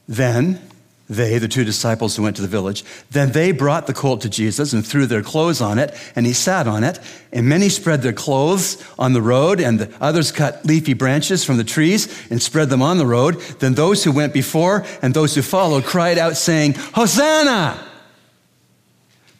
Then 0.08 0.67
they, 1.10 1.38
the 1.38 1.48
two 1.48 1.64
disciples 1.64 2.16
who 2.16 2.24
went 2.24 2.36
to 2.36 2.42
the 2.42 2.48
village, 2.50 2.84
then 3.12 3.32
they 3.32 3.54
brought 3.54 3.88
the 3.88 3.94
colt 3.94 4.22
to 4.22 4.30
Jesus 4.30 4.74
and 4.74 4.86
threw 4.86 5.06
their 5.06 5.22
clothes 5.22 5.62
on 5.62 5.80
it, 5.80 5.96
and 6.16 6.26
he 6.26 6.34
sat 6.34 6.68
on 6.68 6.84
it. 6.84 7.00
And 7.32 7.48
many 7.48 7.70
spread 7.70 8.02
their 8.02 8.14
clothes 8.14 8.84
on 9.00 9.14
the 9.14 9.22
road, 9.22 9.62
and 9.62 9.80
the 9.80 9.94
others 10.02 10.34
cut 10.34 10.66
leafy 10.66 10.94
branches 10.94 11.46
from 11.46 11.58
the 11.58 11.64
trees 11.64 12.30
and 12.30 12.42
spread 12.42 12.70
them 12.70 12.82
on 12.82 12.98
the 12.98 13.06
road. 13.06 13.40
Then 13.60 13.74
those 13.74 14.04
who 14.04 14.12
went 14.12 14.34
before 14.34 14.86
and 15.02 15.14
those 15.14 15.34
who 15.34 15.42
followed 15.42 15.86
cried 15.86 16.18
out, 16.18 16.36
saying, 16.36 16.74
Hosanna! 16.94 17.84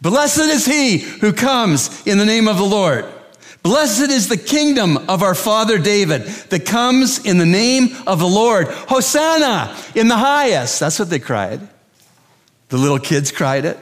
Blessed 0.02 0.40
is 0.40 0.66
he 0.66 1.00
who 1.00 1.34
comes 1.34 2.06
in 2.08 2.18
the 2.18 2.26
name 2.26 2.48
of 2.48 2.58
the 2.58 2.64
Lord. 2.64 3.06
Blessed 3.64 4.10
is 4.12 4.30
the 4.30 4.38
kingdom 4.38 4.98
of 5.10 5.24
our 5.24 5.36
father 5.36 5.78
David 5.78 6.24
that 6.24 6.66
comes 6.66 7.26
in 7.26 7.38
the 7.38 7.46
name 7.46 7.90
of 8.06 8.20
the 8.20 8.28
Lord. 8.28 8.68
Hosanna 8.68 9.76
in 9.96 10.08
the 10.08 10.18
highest. 10.18 10.80
That's 10.80 11.00
what 11.00 11.10
they 11.10 11.20
cried. 11.20 11.60
The 12.70 12.78
little 12.78 13.00
kids 13.00 13.32
cried 13.32 13.66
it. 13.66 13.78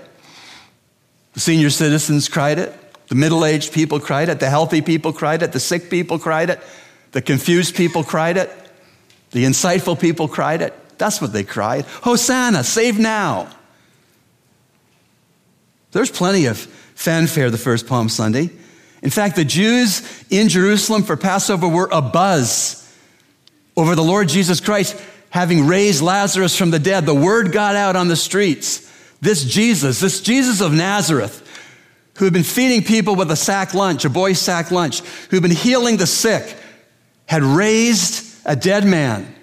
The 1.33 1.39
senior 1.39 1.69
citizens 1.69 2.29
cried 2.29 2.59
it. 2.59 2.73
The 3.07 3.15
middle 3.15 3.45
aged 3.45 3.73
people 3.73 3.99
cried 3.99 4.29
it. 4.29 4.39
The 4.39 4.49
healthy 4.49 4.81
people 4.81 5.13
cried 5.13 5.43
it. 5.43 5.51
The 5.51 5.59
sick 5.59 5.89
people 5.89 6.17
cried 6.17 6.49
it. 6.49 6.59
The 7.11 7.21
confused 7.21 7.75
people 7.75 8.03
cried 8.03 8.37
it. 8.37 8.51
The 9.31 9.45
insightful 9.45 9.99
people 9.99 10.27
cried 10.27 10.61
it. 10.61 10.73
That's 10.97 11.21
what 11.21 11.33
they 11.33 11.43
cried. 11.43 11.85
Hosanna, 11.85 12.63
save 12.63 12.97
now. 12.97 13.49
There's 15.91 16.11
plenty 16.11 16.45
of 16.45 16.57
fanfare 16.57 17.49
the 17.49 17.57
first 17.57 17.87
Palm 17.87 18.09
Sunday. 18.09 18.49
In 19.05 19.11
fact, 19.11 19.35
the 19.35 19.45
Jews 19.45 20.01
in 20.31 20.49
Jerusalem 20.49 21.03
for 21.03 21.15
Passover 21.15 21.67
were 21.67 21.87
abuzz 21.89 22.91
over 23.77 23.93
the 23.93 24.03
Lord 24.03 24.27
Jesus 24.27 24.59
Christ 24.59 24.99
having 25.29 25.67
raised 25.67 26.01
Lazarus 26.01 26.57
from 26.57 26.71
the 26.71 26.79
dead. 26.79 27.05
The 27.05 27.13
word 27.13 27.51
got 27.51 27.75
out 27.75 27.95
on 27.95 28.07
the 28.07 28.15
streets. 28.15 28.91
This 29.21 29.43
Jesus, 29.43 29.99
this 29.99 30.21
Jesus 30.21 30.59
of 30.59 30.73
Nazareth, 30.73 31.43
who 32.17 32.25
had 32.25 32.33
been 32.33 32.41
feeding 32.41 32.83
people 32.83 33.15
with 33.15 33.29
a 33.29 33.35
sack 33.35 33.75
lunch, 33.75 34.05
a 34.05 34.09
boy's 34.09 34.39
sack 34.39 34.71
lunch, 34.71 35.01
who 35.01 35.35
had 35.35 35.43
been 35.43 35.51
healing 35.51 35.97
the 35.97 36.07
sick, 36.07 36.57
had 37.27 37.43
raised 37.43 38.25
a 38.43 38.55
dead 38.55 38.85
man. 38.85 39.35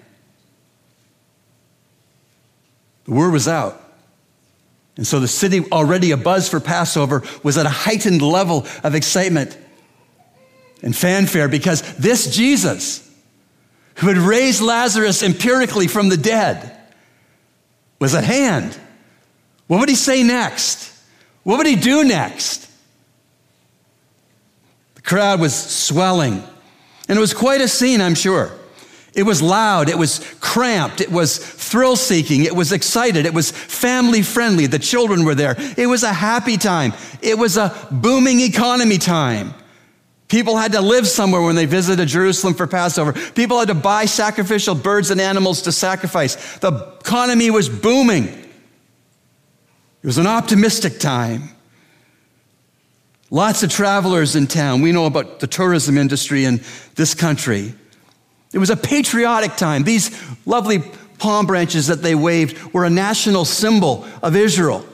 The 3.05 3.11
word 3.11 3.31
was 3.31 3.47
out. 3.47 3.81
And 4.95 5.07
so 5.07 5.19
the 5.19 5.27
city, 5.27 5.61
already 5.71 6.09
abuzz 6.09 6.49
for 6.49 6.59
Passover, 6.59 7.23
was 7.41 7.57
at 7.57 7.65
a 7.65 7.69
heightened 7.69 8.21
level 8.21 8.67
of 8.83 8.93
excitement 8.93 9.57
and 10.83 10.95
fanfare 10.95 11.47
because 11.47 11.81
this 11.95 12.35
Jesus, 12.35 13.09
who 13.95 14.07
had 14.07 14.17
raised 14.17 14.61
Lazarus 14.61 15.23
empirically 15.23 15.87
from 15.87 16.09
the 16.09 16.17
dead, 16.17 16.77
was 17.99 18.13
at 18.13 18.23
hand. 18.23 18.77
What 19.67 19.79
would 19.79 19.89
he 19.89 19.95
say 19.95 20.21
next? 20.21 20.93
What 21.43 21.57
would 21.57 21.67
he 21.67 21.75
do 21.75 22.03
next? 22.03 22.69
The 24.95 25.01
crowd 25.01 25.39
was 25.39 25.55
swelling, 25.55 26.43
and 27.07 27.17
it 27.17 27.21
was 27.21 27.33
quite 27.33 27.61
a 27.61 27.67
scene, 27.67 27.99
I'm 27.99 28.15
sure. 28.15 28.51
It 29.15 29.23
was 29.23 29.41
loud, 29.41 29.89
it 29.89 29.97
was 29.97 30.19
cramped, 30.39 30.99
it 30.99 31.11
was 31.11 31.37
thrill 31.37 31.95
seeking, 31.95 32.45
it 32.45 32.55
was 32.55 32.71
excited, 32.71 33.25
it 33.27 33.33
was 33.33 33.51
family 33.51 34.23
friendly. 34.23 34.65
The 34.65 34.79
children 34.79 35.23
were 35.23 35.35
there. 35.35 35.55
It 35.77 35.85
was 35.85 36.01
a 36.01 36.11
happy 36.11 36.57
time, 36.57 36.93
it 37.21 37.37
was 37.37 37.57
a 37.57 37.75
booming 37.91 38.39
economy 38.39 38.97
time. 38.97 39.53
People 40.29 40.57
had 40.57 40.71
to 40.71 40.81
live 40.81 41.05
somewhere 41.07 41.43
when 41.43 41.55
they 41.55 41.67
visited 41.67 42.07
Jerusalem 42.07 42.55
for 42.55 42.65
Passover. 42.65 43.13
People 43.13 43.59
had 43.59 43.67
to 43.67 43.75
buy 43.75 44.05
sacrificial 44.05 44.73
birds 44.73 45.11
and 45.11 45.21
animals 45.21 45.61
to 45.63 45.71
sacrifice. 45.71 46.57
The 46.57 46.71
economy 46.99 47.51
was 47.51 47.69
booming. 47.69 48.25
It 48.25 50.07
was 50.07 50.17
an 50.17 50.25
optimistic 50.25 50.99
time. 50.99 51.49
Lots 53.29 53.61
of 53.61 53.69
travelers 53.69 54.35
in 54.35 54.47
town. 54.47 54.81
We 54.81 54.91
know 54.91 55.05
about 55.05 55.39
the 55.39 55.45
tourism 55.45 55.99
industry 55.99 56.45
in 56.45 56.61
this 56.95 57.13
country. 57.13 57.75
It 58.53 58.59
was 58.59 58.69
a 58.69 58.77
patriotic 58.77 59.55
time. 59.55 59.83
These 59.83 60.11
lovely 60.45 60.79
palm 61.17 61.45
branches 61.45 61.87
that 61.87 62.01
they 62.01 62.15
waved 62.15 62.73
were 62.73 62.85
a 62.85 62.89
national 62.89 63.45
symbol 63.45 64.05
of 64.21 64.35
Israel. 64.35 64.85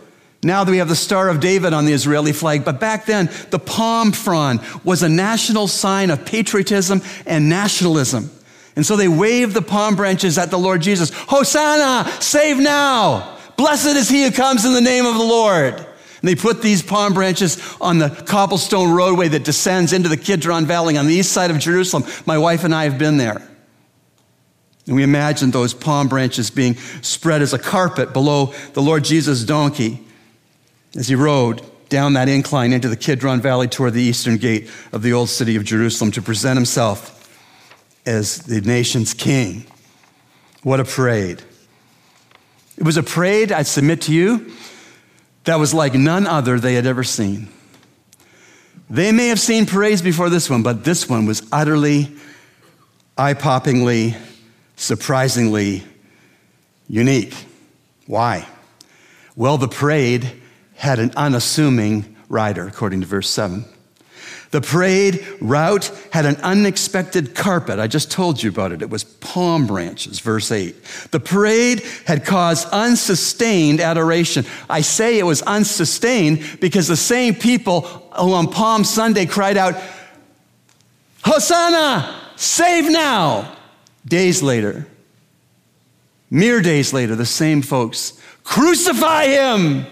Now 0.41 0.63
that 0.63 0.71
we 0.71 0.77
have 0.77 0.87
the 0.87 0.95
Star 0.95 1.27
of 1.27 1.41
David 1.41 1.73
on 1.73 1.85
the 1.85 1.91
Israeli 1.91 2.31
flag, 2.31 2.63
but 2.63 2.79
back 2.79 3.05
then, 3.05 3.29
the 3.49 3.59
palm 3.59 4.13
frond 4.13 4.61
was 4.85 5.03
a 5.03 5.09
national 5.09 5.67
sign 5.67 6.09
of 6.09 6.25
patriotism 6.25 7.01
and 7.25 7.49
nationalism. 7.49 8.31
And 8.77 8.85
so 8.85 8.95
they 8.95 9.09
waved 9.09 9.53
the 9.53 9.61
palm 9.61 9.97
branches 9.97 10.37
at 10.37 10.51
the 10.51 10.57
Lord 10.57 10.81
Jesus. 10.81 11.11
Hosanna, 11.13 12.09
save 12.21 12.57
now. 12.57 13.37
Blessed 13.57 13.97
is 13.97 14.07
he 14.07 14.23
who 14.23 14.31
comes 14.31 14.63
in 14.63 14.73
the 14.73 14.79
name 14.79 15.05
of 15.05 15.15
the 15.15 15.23
Lord. 15.23 15.85
And 16.21 16.27
they 16.27 16.35
put 16.35 16.61
these 16.61 16.81
palm 16.81 17.13
branches 17.13 17.57
on 17.79 17.97
the 17.97 18.09
cobblestone 18.09 18.91
roadway 18.91 19.29
that 19.29 19.43
descends 19.43 19.93
into 19.93 20.09
the 20.09 20.17
Kidron 20.17 20.65
Valley 20.65 20.97
on 20.97 21.07
the 21.07 21.13
east 21.13 21.31
side 21.31 21.51
of 21.51 21.59
Jerusalem. 21.59 22.03
My 22.25 22.37
wife 22.37 22.63
and 22.63 22.75
I 22.75 22.83
have 22.83 22.97
been 22.97 23.17
there. 23.17 23.41
And 24.85 24.95
we 24.95 25.03
imagine 25.03 25.51
those 25.51 25.73
palm 25.73 26.07
branches 26.07 26.49
being 26.49 26.75
spread 27.01 27.41
as 27.41 27.53
a 27.53 27.59
carpet 27.59 28.11
below 28.11 28.53
the 28.73 28.81
Lord 28.81 29.03
Jesus' 29.03 29.43
donkey 29.43 30.03
as 30.95 31.07
he 31.07 31.15
rode 31.15 31.61
down 31.89 32.13
that 32.13 32.27
incline 32.27 32.73
into 32.73 32.89
the 32.89 32.97
Kidron 32.97 33.41
Valley 33.41 33.67
toward 33.67 33.93
the 33.93 34.01
eastern 34.01 34.37
gate 34.37 34.69
of 34.91 35.01
the 35.01 35.13
old 35.13 35.29
city 35.29 35.55
of 35.55 35.63
Jerusalem 35.63 36.11
to 36.11 36.21
present 36.21 36.57
himself 36.57 37.15
as 38.05 38.39
the 38.39 38.61
nation's 38.61 39.13
king. 39.13 39.65
What 40.63 40.79
a 40.79 40.83
parade. 40.83 41.41
It 42.77 42.83
was 42.83 42.97
a 42.97 43.03
parade, 43.03 43.51
I 43.51 43.63
submit 43.63 44.01
to 44.03 44.13
you, 44.13 44.51
that 45.45 45.59
was 45.59 45.73
like 45.73 45.93
none 45.93 46.27
other 46.27 46.59
they 46.59 46.75
had 46.75 46.85
ever 46.85 47.03
seen. 47.03 47.49
They 48.89 49.11
may 49.11 49.27
have 49.27 49.39
seen 49.39 49.65
parades 49.65 50.01
before 50.01 50.29
this 50.29 50.49
one, 50.49 50.63
but 50.63 50.83
this 50.83 51.07
one 51.07 51.25
was 51.25 51.47
utterly, 51.51 52.11
eye 53.17 53.35
poppingly, 53.35 54.15
surprisingly 54.75 55.83
unique. 56.87 57.35
Why? 58.07 58.47
Well, 59.35 59.57
the 59.57 59.67
parade 59.67 60.31
had 60.75 60.99
an 60.99 61.11
unassuming 61.15 62.15
rider, 62.29 62.67
according 62.67 63.01
to 63.01 63.07
verse 63.07 63.29
7. 63.29 63.65
The 64.51 64.61
parade 64.61 65.25
route 65.39 65.91
had 66.11 66.25
an 66.25 66.37
unexpected 66.37 67.35
carpet. 67.35 67.77
I 67.77 67.85
just 67.85 68.09
told 68.09 68.41
you 68.41 68.49
about 68.49 68.71
it. 68.71 68.81
It 68.81 68.89
was 68.89 69.03
palm 69.03 69.67
branches, 69.67 70.19
verse 70.19 70.51
8. 70.51 70.75
The 71.11 71.19
parade 71.19 71.83
had 72.07 72.25
caused 72.25 72.67
unsustained 72.69 73.79
adoration. 73.79 74.45
I 74.67 74.81
say 74.81 75.19
it 75.19 75.23
was 75.23 75.43
unsustained 75.43 76.59
because 76.59 76.87
the 76.87 76.97
same 76.97 77.35
people 77.35 77.81
who 77.81 78.33
on 78.33 78.47
Palm 78.47 78.83
Sunday 78.83 79.27
cried 79.27 79.55
out, 79.55 79.75
Hosanna, 81.23 82.15
save 82.35 82.89
now. 82.89 83.55
Days 84.05 84.41
later, 84.41 84.87
mere 86.31 86.61
days 86.61 86.91
later, 86.91 87.15
the 87.15 87.25
same 87.25 87.61
folks, 87.61 88.19
crucify 88.43 89.25
him! 89.25 89.85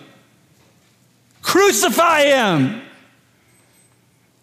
Crucify 1.44 2.24
him! 2.24 2.87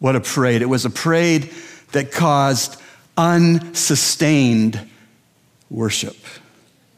What 0.05 0.17
a 0.17 0.21
parade. 0.21 0.61
It 0.61 0.69
was 0.69 0.85
a 0.85 0.91
parade 0.91 1.51
that 1.93 2.13
caused 2.13 2.79
unsustained 3.17 4.79
worship. 5.71 6.15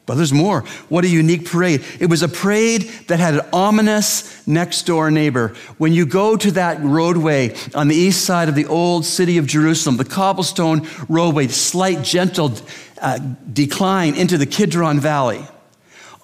But 0.05 0.15
there's 0.15 0.33
more. 0.33 0.65
What 0.89 1.05
a 1.05 1.07
unique 1.07 1.45
parade. 1.45 1.85
It 2.01 2.07
was 2.07 2.21
a 2.21 2.27
parade 2.27 2.81
that 3.07 3.21
had 3.21 3.35
an 3.35 3.45
ominous 3.53 4.45
next 4.45 4.81
door 4.87 5.09
neighbor. 5.09 5.55
When 5.77 5.93
you 5.93 6.05
go 6.05 6.35
to 6.35 6.51
that 6.51 6.83
roadway 6.83 7.55
on 7.73 7.87
the 7.87 7.95
east 7.95 8.25
side 8.25 8.49
of 8.49 8.55
the 8.55 8.65
old 8.65 9.05
city 9.05 9.37
of 9.37 9.47
Jerusalem, 9.47 9.95
the 9.95 10.03
cobblestone 10.03 10.85
roadway, 11.07 11.47
slight 11.47 12.03
gentle 12.03 12.57
uh, 13.01 13.19
decline 13.53 14.15
into 14.15 14.37
the 14.37 14.45
Kidron 14.45 14.99
Valley, 14.99 15.47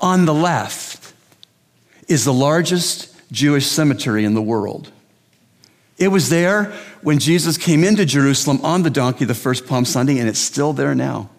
on 0.01 0.25
the 0.25 0.33
left 0.33 1.13
is 2.09 2.25
the 2.25 2.33
largest 2.33 3.09
Jewish 3.31 3.67
cemetery 3.67 4.25
in 4.25 4.33
the 4.33 4.41
world. 4.41 4.91
It 6.03 6.09
was 6.09 6.27
there 6.27 6.65
when 7.01 7.17
Jesus 7.17 7.57
came 7.57 7.85
into 7.85 8.05
Jerusalem 8.05 8.59
on 8.61 8.83
the 8.83 8.89
donkey 8.89 9.23
the 9.23 9.33
first 9.33 9.65
Palm 9.65 9.85
Sunday, 9.85 10.19
and 10.19 10.27
it's 10.27 10.37
still 10.37 10.73
there 10.73 10.93
now. 10.93 11.29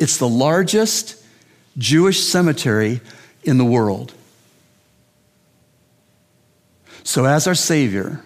It's 0.00 0.16
the 0.16 0.28
largest 0.28 1.24
Jewish 1.78 2.24
cemetery 2.24 3.00
in 3.44 3.58
the 3.58 3.64
world. 3.64 4.14
So, 7.04 7.24
as 7.24 7.46
our 7.46 7.54
Savior 7.54 8.20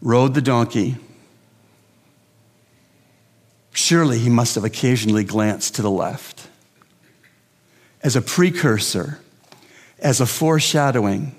rode 0.00 0.32
the 0.32 0.40
donkey, 0.40 0.96
surely 3.74 4.18
he 4.18 4.30
must 4.30 4.54
have 4.54 4.64
occasionally 4.64 5.24
glanced 5.24 5.74
to 5.74 5.82
the 5.82 5.90
left 5.90 6.48
as 8.02 8.16
a 8.16 8.22
precursor, 8.22 9.20
as 9.98 10.22
a 10.22 10.26
foreshadowing 10.26 11.34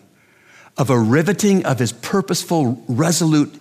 of 0.78 0.90
a 0.90 1.00
riveting 1.00 1.66
of 1.66 1.80
his 1.80 1.92
purposeful, 1.92 2.84
resolute 2.88 3.54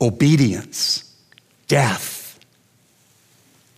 obedience, 0.00 1.04
death. 1.68 2.38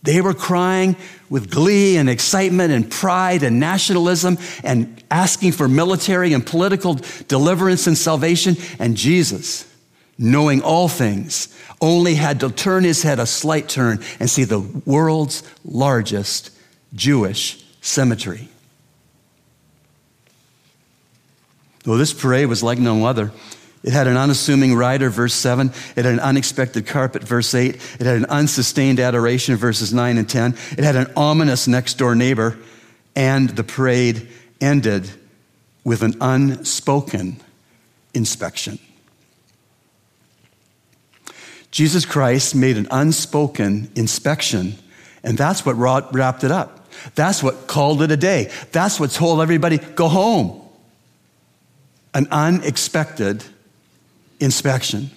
They 0.03 0.21
were 0.21 0.33
crying 0.35 0.95
with 1.29 1.49
glee 1.49 1.97
and 1.97 2.09
excitement 2.09 2.71
and 2.71 2.89
pride 2.89 3.41
and 3.41 3.59
nationalism 3.59 4.37
and 4.63 5.03
asking 5.09 5.53
for 5.53 5.67
military 5.67 6.33
and 6.33 6.45
political 6.45 6.99
deliverance 7.27 7.87
and 7.87 7.97
salvation. 7.97 8.55
And 8.77 8.95
Jesus, 8.95 9.65
knowing 10.17 10.61
all 10.61 10.87
things, 10.87 11.55
only 11.81 12.15
had 12.15 12.39
to 12.41 12.51
turn 12.51 12.83
his 12.83 13.01
head 13.01 13.19
a 13.19 13.25
slight 13.25 13.67
turn 13.67 13.99
and 14.19 14.29
see 14.29 14.43
the 14.43 14.59
world's 14.59 15.41
largest 15.63 16.51
Jewish 16.93 17.65
cemetery. 17.81 18.49
Though 21.85 21.97
this 21.97 22.13
parade 22.13 22.47
was 22.47 22.63
like 22.63 22.79
no 22.79 23.05
other, 23.05 23.31
it 23.85 23.93
had 23.93 24.07
an 24.07 24.17
unassuming 24.17 24.73
rider, 24.73 25.11
verse 25.11 25.35
7. 25.35 25.71
It 25.95 26.05
had 26.05 26.13
an 26.13 26.19
unexpected 26.19 26.87
carpet, 26.87 27.23
verse 27.23 27.53
8. 27.53 27.75
It 27.75 28.01
had 28.01 28.15
an 28.15 28.25
unsustained 28.25 28.99
adoration, 28.99 29.55
verses 29.55 29.93
9 29.93 30.17
and 30.17 30.27
10. 30.27 30.55
It 30.71 30.83
had 30.83 30.95
an 30.95 31.13
ominous 31.15 31.67
next 31.67 31.99
door 31.99 32.15
neighbor. 32.15 32.57
And 33.15 33.51
the 33.51 33.63
parade 33.63 34.27
ended 34.59 35.07
with 35.83 36.01
an 36.01 36.15
unspoken 36.19 37.39
inspection. 38.15 38.79
Jesus 41.69 42.05
Christ 42.05 42.55
made 42.55 42.77
an 42.77 42.87
unspoken 42.89 43.91
inspection, 43.95 44.75
and 45.23 45.37
that's 45.37 45.63
what 45.63 45.73
wrapped 45.73 46.43
it 46.43 46.51
up. 46.51 46.89
That's 47.13 47.43
what 47.43 47.67
called 47.67 48.01
it 48.01 48.09
a 48.09 48.17
day. 48.17 48.51
That's 48.71 48.99
what 48.99 49.11
told 49.11 49.41
everybody, 49.41 49.77
go 49.77 50.07
home 50.07 50.64
an 52.15 52.27
unexpected 52.31 53.43
inspection. 54.39 55.11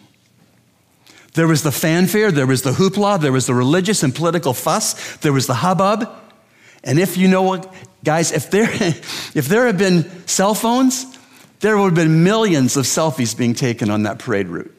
There 1.34 1.46
was 1.46 1.62
the 1.62 1.72
fanfare, 1.72 2.32
there 2.32 2.46
was 2.46 2.62
the 2.62 2.72
hoopla, 2.72 3.20
there 3.20 3.32
was 3.32 3.46
the 3.46 3.54
religious 3.54 4.02
and 4.02 4.14
political 4.14 4.52
fuss, 4.52 5.16
there 5.18 5.32
was 5.32 5.46
the 5.46 5.54
hubbub. 5.54 6.10
And 6.82 6.98
if 6.98 7.16
you 7.16 7.28
know 7.28 7.42
what, 7.42 7.72
guys, 8.04 8.32
if 8.32 8.50
there, 8.50 8.68
if 8.70 9.46
there 9.46 9.66
had 9.66 9.78
been 9.78 10.26
cell 10.26 10.54
phones, 10.54 11.06
there 11.60 11.76
would 11.78 11.84
have 11.84 11.94
been 11.94 12.24
millions 12.24 12.76
of 12.76 12.84
selfies 12.84 13.36
being 13.36 13.54
taken 13.54 13.90
on 13.90 14.02
that 14.02 14.18
parade 14.18 14.48
route. 14.48 14.74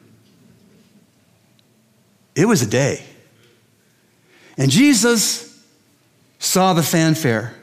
It 2.36 2.44
was 2.44 2.60
a 2.62 2.66
day. 2.66 3.02
And 4.58 4.70
Jesus 4.70 5.46
saw 6.38 6.74
the 6.74 6.82
fanfare, 6.82 7.54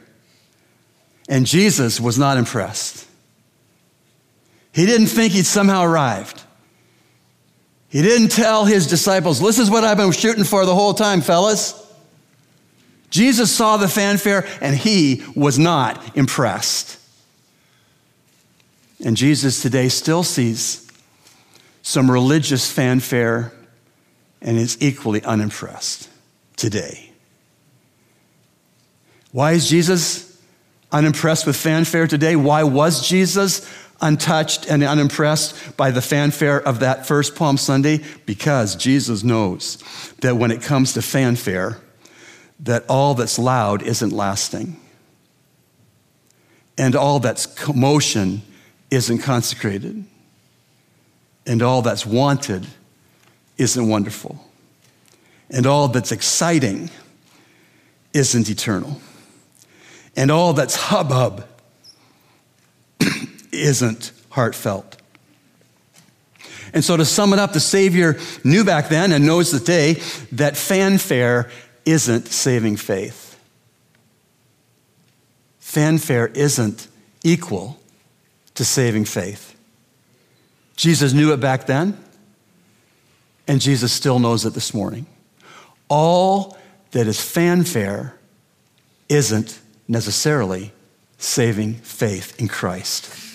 and 1.28 1.46
Jesus 1.46 2.00
was 2.00 2.18
not 2.18 2.38
impressed. 2.38 3.07
He 4.78 4.86
didn't 4.86 5.08
think 5.08 5.32
he'd 5.32 5.44
somehow 5.44 5.82
arrived. 5.82 6.40
He 7.88 8.00
didn't 8.00 8.28
tell 8.28 8.64
his 8.64 8.86
disciples, 8.86 9.40
This 9.40 9.58
is 9.58 9.68
what 9.68 9.82
I've 9.82 9.96
been 9.96 10.12
shooting 10.12 10.44
for 10.44 10.64
the 10.64 10.74
whole 10.74 10.94
time, 10.94 11.20
fellas. 11.20 11.74
Jesus 13.10 13.50
saw 13.50 13.76
the 13.76 13.88
fanfare 13.88 14.46
and 14.60 14.76
he 14.76 15.24
was 15.34 15.58
not 15.58 16.16
impressed. 16.16 16.96
And 19.04 19.16
Jesus 19.16 19.62
today 19.62 19.88
still 19.88 20.22
sees 20.22 20.88
some 21.82 22.08
religious 22.08 22.70
fanfare 22.70 23.52
and 24.40 24.56
is 24.58 24.80
equally 24.80 25.24
unimpressed 25.24 26.08
today. 26.54 27.10
Why 29.32 29.52
is 29.52 29.68
Jesus 29.68 30.40
unimpressed 30.92 31.48
with 31.48 31.56
fanfare 31.56 32.06
today? 32.06 32.36
Why 32.36 32.62
was 32.62 33.08
Jesus 33.08 33.68
untouched 34.00 34.66
and 34.70 34.82
unimpressed 34.82 35.76
by 35.76 35.90
the 35.90 36.02
fanfare 36.02 36.60
of 36.60 36.80
that 36.80 37.06
first 37.06 37.34
Palm 37.34 37.56
Sunday? 37.56 38.00
Because 38.26 38.76
Jesus 38.76 39.22
knows 39.22 39.82
that 40.20 40.36
when 40.36 40.50
it 40.50 40.62
comes 40.62 40.92
to 40.94 41.02
fanfare, 41.02 41.78
that 42.60 42.84
all 42.88 43.14
that's 43.14 43.38
loud 43.38 43.82
isn't 43.82 44.10
lasting. 44.10 44.80
And 46.76 46.94
all 46.94 47.18
that's 47.18 47.46
commotion 47.46 48.42
isn't 48.90 49.18
consecrated. 49.18 50.04
And 51.46 51.62
all 51.62 51.82
that's 51.82 52.06
wanted 52.06 52.66
isn't 53.56 53.88
wonderful. 53.88 54.44
And 55.50 55.66
all 55.66 55.88
that's 55.88 56.12
exciting 56.12 56.90
isn't 58.12 58.50
eternal. 58.50 59.00
And 60.16 60.30
all 60.30 60.52
that's 60.52 60.76
hubbub 60.76 61.46
isn't 63.62 64.12
heartfelt. 64.30 64.96
And 66.72 66.84
so, 66.84 66.96
to 66.96 67.04
sum 67.04 67.32
it 67.32 67.38
up, 67.38 67.52
the 67.52 67.60
Savior 67.60 68.18
knew 68.44 68.64
back 68.64 68.88
then 68.88 69.12
and 69.12 69.24
knows 69.24 69.50
today 69.50 69.94
that 70.32 70.56
fanfare 70.56 71.50
isn't 71.84 72.28
saving 72.28 72.76
faith. 72.76 73.40
Fanfare 75.58 76.28
isn't 76.28 76.88
equal 77.24 77.80
to 78.54 78.64
saving 78.64 79.04
faith. 79.06 79.56
Jesus 80.76 81.12
knew 81.12 81.32
it 81.32 81.40
back 81.40 81.66
then, 81.66 81.96
and 83.46 83.60
Jesus 83.60 83.92
still 83.92 84.18
knows 84.18 84.44
it 84.44 84.54
this 84.54 84.74
morning. 84.74 85.06
All 85.88 86.58
that 86.90 87.06
is 87.06 87.20
fanfare 87.20 88.14
isn't 89.08 89.58
necessarily 89.88 90.72
saving 91.18 91.74
faith 91.74 92.38
in 92.40 92.48
Christ. 92.48 93.27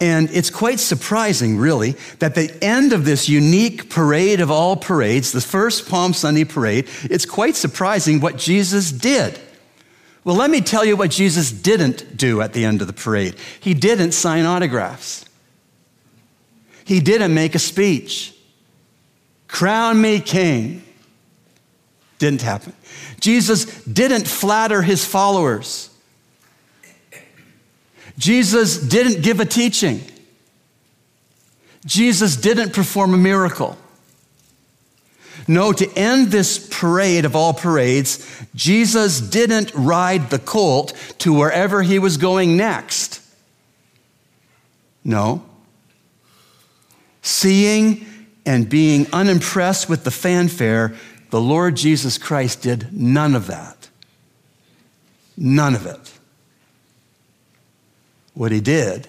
And 0.00 0.28
it's 0.30 0.50
quite 0.50 0.80
surprising, 0.80 1.56
really, 1.56 1.92
that 2.18 2.34
the 2.34 2.52
end 2.62 2.92
of 2.92 3.04
this 3.04 3.28
unique 3.28 3.90
parade 3.90 4.40
of 4.40 4.50
all 4.50 4.76
parades, 4.76 5.32
the 5.32 5.40
first 5.40 5.88
Palm 5.88 6.12
Sunday 6.12 6.44
parade, 6.44 6.88
it's 7.04 7.24
quite 7.24 7.54
surprising 7.54 8.20
what 8.20 8.36
Jesus 8.36 8.90
did. 8.90 9.38
Well, 10.24 10.36
let 10.36 10.50
me 10.50 10.60
tell 10.60 10.84
you 10.84 10.96
what 10.96 11.10
Jesus 11.10 11.52
didn't 11.52 12.16
do 12.16 12.40
at 12.40 12.54
the 12.54 12.64
end 12.64 12.80
of 12.80 12.86
the 12.86 12.92
parade. 12.92 13.36
He 13.60 13.74
didn't 13.74 14.12
sign 14.12 14.46
autographs. 14.46 15.26
He 16.84 17.00
didn't 17.00 17.32
make 17.32 17.54
a 17.54 17.58
speech. 17.58 18.34
Crown 19.46 20.00
me 20.00 20.18
king. 20.20 20.82
Didn't 22.18 22.42
happen. 22.42 22.72
Jesus 23.20 23.84
didn't 23.84 24.26
flatter 24.26 24.82
his 24.82 25.04
followers. 25.04 25.90
Jesus 28.18 28.78
didn't 28.78 29.22
give 29.22 29.40
a 29.40 29.44
teaching. 29.44 30.00
Jesus 31.84 32.36
didn't 32.36 32.72
perform 32.72 33.14
a 33.14 33.18
miracle. 33.18 33.76
No, 35.46 35.72
to 35.72 35.90
end 35.94 36.28
this 36.28 36.68
parade 36.70 37.24
of 37.24 37.36
all 37.36 37.52
parades, 37.52 38.26
Jesus 38.54 39.20
didn't 39.20 39.72
ride 39.74 40.30
the 40.30 40.38
colt 40.38 40.94
to 41.18 41.34
wherever 41.34 41.82
he 41.82 41.98
was 41.98 42.16
going 42.16 42.56
next. 42.56 43.20
No. 45.04 45.44
Seeing 47.20 48.06
and 48.46 48.68
being 48.68 49.06
unimpressed 49.12 49.88
with 49.88 50.04
the 50.04 50.10
fanfare, 50.10 50.94
the 51.30 51.40
Lord 51.40 51.76
Jesus 51.76 52.16
Christ 52.16 52.62
did 52.62 52.92
none 52.92 53.34
of 53.34 53.46
that. 53.48 53.88
None 55.36 55.74
of 55.74 55.84
it. 55.84 56.12
What 58.34 58.52
he 58.52 58.60
did, 58.60 59.08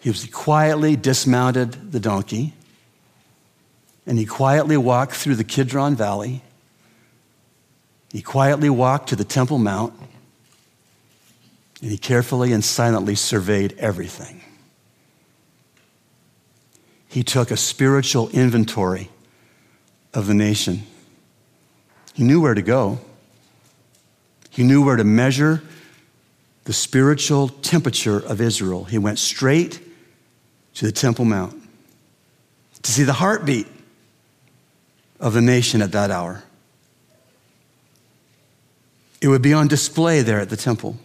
he 0.00 0.12
quietly 0.28 0.96
dismounted 0.96 1.92
the 1.92 2.00
donkey 2.00 2.54
and 4.08 4.18
he 4.18 4.24
quietly 4.24 4.78
walked 4.78 5.12
through 5.12 5.34
the 5.34 5.44
Kidron 5.44 5.94
Valley. 5.94 6.42
He 8.10 8.22
quietly 8.22 8.70
walked 8.70 9.10
to 9.10 9.16
the 9.16 9.24
Temple 9.24 9.58
Mount, 9.58 9.92
and 11.82 11.90
he 11.90 11.98
carefully 11.98 12.52
and 12.54 12.64
silently 12.64 13.14
surveyed 13.14 13.74
everything. 13.78 14.40
He 17.06 17.22
took 17.22 17.50
a 17.50 17.56
spiritual 17.56 18.30
inventory 18.30 19.10
of 20.14 20.26
the 20.26 20.34
nation. 20.34 20.84
He 22.14 22.24
knew 22.24 22.40
where 22.40 22.54
to 22.54 22.62
go. 22.62 23.00
He 24.48 24.62
knew 24.62 24.82
where 24.82 24.96
to 24.96 25.04
measure 25.04 25.62
the 26.68 26.74
spiritual 26.74 27.48
temperature 27.48 28.18
of 28.18 28.42
Israel. 28.42 28.84
He 28.84 28.98
went 28.98 29.18
straight 29.18 29.80
to 30.74 30.84
the 30.84 30.92
Temple 30.92 31.24
Mount 31.24 31.56
to 32.82 32.92
see 32.92 33.04
the 33.04 33.14
heartbeat 33.14 33.66
of 35.18 35.32
the 35.32 35.40
nation 35.40 35.80
at 35.80 35.92
that 35.92 36.10
hour. 36.10 36.44
It 39.22 39.28
would 39.28 39.40
be 39.40 39.54
on 39.54 39.66
display 39.66 40.20
there 40.20 40.40
at 40.40 40.50
the 40.50 40.58
temple, 40.58 40.98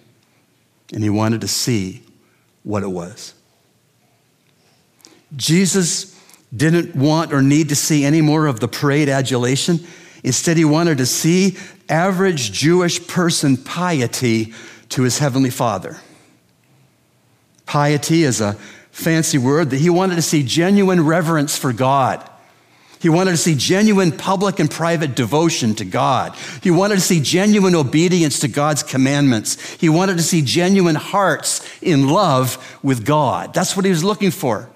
and 0.93 1.01
he 1.01 1.09
wanted 1.09 1.39
to 1.39 1.47
see 1.47 2.03
what 2.63 2.83
it 2.83 2.91
was. 2.91 3.33
Jesus 5.37 6.21
didn't 6.53 6.93
want 6.93 7.31
or 7.31 7.41
need 7.41 7.69
to 7.69 7.75
see 7.77 8.03
any 8.03 8.19
more 8.19 8.47
of 8.47 8.59
the 8.59 8.67
parade 8.67 9.07
adulation. 9.07 9.79
Instead, 10.25 10.57
he 10.57 10.65
wanted 10.65 10.97
to 10.97 11.05
see 11.05 11.55
average 11.87 12.51
Jewish 12.51 13.07
person 13.07 13.55
piety 13.55 14.53
to 14.93 15.01
his 15.01 15.17
heavenly 15.17 15.49
Father. 15.49 15.97
Piety 17.65 18.23
is 18.23 18.41
a 18.41 18.53
fancy 18.91 19.39
word 19.39 19.71
that 19.71 19.79
he 19.79 19.89
wanted 19.89 20.15
to 20.15 20.21
see 20.21 20.43
genuine 20.43 21.03
reverence 21.03 21.57
for 21.57 21.73
God. 21.73 22.29
He 22.99 23.09
wanted 23.09 23.31
to 23.31 23.37
see 23.37 23.55
genuine 23.55 24.11
public 24.11 24.59
and 24.59 24.69
private 24.69 25.15
devotion 25.15 25.73
to 25.75 25.85
God. 25.85 26.35
He 26.61 26.69
wanted 26.69 26.95
to 26.95 27.01
see 27.01 27.21
genuine 27.21 27.73
obedience 27.75 28.39
to 28.41 28.47
God's 28.47 28.83
commandments. 28.83 29.59
He 29.73 29.89
wanted 29.89 30.17
to 30.17 30.23
see 30.23 30.41
genuine 30.41 30.95
hearts 30.95 31.67
in 31.81 32.07
love 32.07 32.79
with 32.83 33.03
God. 33.03 33.53
That's 33.53 33.75
what 33.75 33.85
he 33.85 33.91
was 33.91 34.03
looking 34.03 34.31
for. 34.31 34.69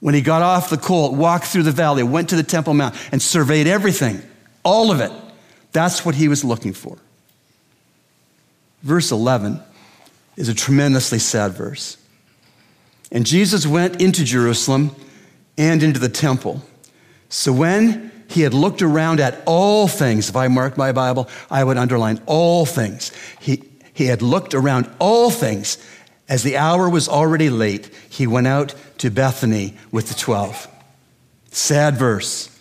When 0.00 0.14
he 0.14 0.22
got 0.22 0.42
off 0.42 0.70
the 0.70 0.78
colt, 0.78 1.12
walked 1.12 1.44
through 1.44 1.64
the 1.64 1.70
valley, 1.70 2.02
went 2.02 2.30
to 2.30 2.36
the 2.36 2.42
Temple 2.42 2.74
Mount, 2.74 2.94
and 3.12 3.20
surveyed 3.20 3.66
everything, 3.66 4.22
all 4.64 4.90
of 4.90 5.00
it, 5.00 5.12
that's 5.72 6.04
what 6.04 6.14
he 6.14 6.28
was 6.28 6.44
looking 6.44 6.72
for. 6.72 6.98
Verse 8.86 9.10
11 9.10 9.60
is 10.36 10.48
a 10.48 10.54
tremendously 10.54 11.18
sad 11.18 11.54
verse. 11.54 11.96
And 13.10 13.26
Jesus 13.26 13.66
went 13.66 14.00
into 14.00 14.22
Jerusalem 14.24 14.94
and 15.58 15.82
into 15.82 15.98
the 15.98 16.08
temple. 16.08 16.62
So 17.28 17.52
when 17.52 18.12
he 18.28 18.42
had 18.42 18.54
looked 18.54 18.82
around 18.82 19.18
at 19.18 19.42
all 19.44 19.88
things, 19.88 20.28
if 20.28 20.36
I 20.36 20.46
marked 20.46 20.78
my 20.78 20.92
Bible, 20.92 21.28
I 21.50 21.64
would 21.64 21.76
underline 21.76 22.20
all 22.26 22.64
things. 22.64 23.10
He, 23.40 23.64
he 23.92 24.06
had 24.06 24.22
looked 24.22 24.54
around 24.54 24.88
all 25.00 25.30
things. 25.32 25.78
As 26.28 26.44
the 26.44 26.56
hour 26.56 26.88
was 26.88 27.08
already 27.08 27.50
late, 27.50 27.92
he 28.08 28.28
went 28.28 28.46
out 28.46 28.72
to 28.98 29.10
Bethany 29.10 29.76
with 29.90 30.10
the 30.10 30.14
twelve. 30.14 30.68
Sad 31.50 31.96
verse. 31.96 32.55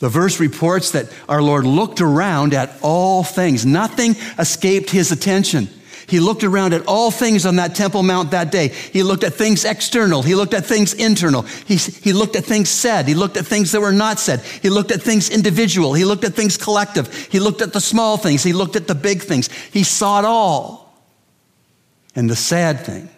The 0.00 0.08
verse 0.08 0.40
reports 0.40 0.92
that 0.92 1.06
our 1.28 1.42
Lord 1.42 1.64
looked 1.64 2.00
around 2.00 2.54
at 2.54 2.76
all 2.82 3.22
things. 3.22 3.64
Nothing 3.64 4.16
escaped 4.38 4.90
his 4.90 5.12
attention. 5.12 5.68
He 6.10 6.18
looked 6.18 6.42
around 6.42 6.72
at 6.72 6.86
all 6.86 7.12
things 7.12 7.46
on 7.46 7.56
that 7.56 7.76
Temple 7.76 8.02
Mount 8.02 8.32
that 8.32 8.50
day. 8.50 8.68
He 8.68 9.04
looked 9.04 9.22
at 9.22 9.34
things 9.34 9.64
external. 9.64 10.22
He 10.22 10.34
looked 10.34 10.54
at 10.54 10.66
things 10.66 10.92
internal. 10.92 11.42
He, 11.42 11.76
he 11.76 12.12
looked 12.12 12.34
at 12.34 12.44
things 12.44 12.68
said. 12.68 13.06
He 13.06 13.14
looked 13.14 13.36
at 13.36 13.46
things 13.46 13.70
that 13.70 13.80
were 13.80 13.92
not 13.92 14.18
said. 14.18 14.40
He 14.40 14.70
looked 14.70 14.90
at 14.90 15.02
things 15.02 15.30
individual. 15.30 15.94
He 15.94 16.04
looked 16.04 16.24
at 16.24 16.34
things 16.34 16.56
collective. 16.56 17.14
He 17.30 17.38
looked 17.38 17.62
at 17.62 17.72
the 17.72 17.80
small 17.80 18.16
things. 18.16 18.42
He 18.42 18.52
looked 18.52 18.74
at 18.74 18.88
the 18.88 18.94
big 18.96 19.22
things. 19.22 19.48
He 19.70 19.84
saw 19.84 20.18
it 20.18 20.24
all. 20.24 20.92
And 22.16 22.28
the 22.28 22.36
sad 22.36 22.84
thing 22.84 23.08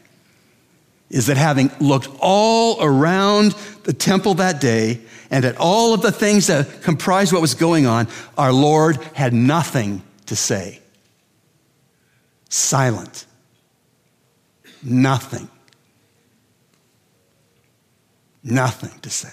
is 1.08 1.26
that 1.26 1.36
having 1.38 1.70
looked 1.80 2.08
all 2.20 2.82
around 2.82 3.54
the 3.84 3.92
temple 3.92 4.34
that 4.34 4.60
day 4.60 5.00
and 5.30 5.44
at 5.44 5.56
all 5.56 5.94
of 5.94 6.02
the 6.02 6.12
things 6.12 6.46
that 6.48 6.82
comprised 6.82 7.32
what 7.32 7.40
was 7.40 7.54
going 7.54 7.86
on, 7.86 8.08
our 8.36 8.52
Lord 8.52 8.96
had 9.14 9.32
nothing 9.32 10.02
to 10.26 10.36
say 10.36 10.80
silent. 12.48 13.24
Nothing. 14.82 15.48
Nothing 18.44 18.98
to 19.00 19.10
say. 19.10 19.32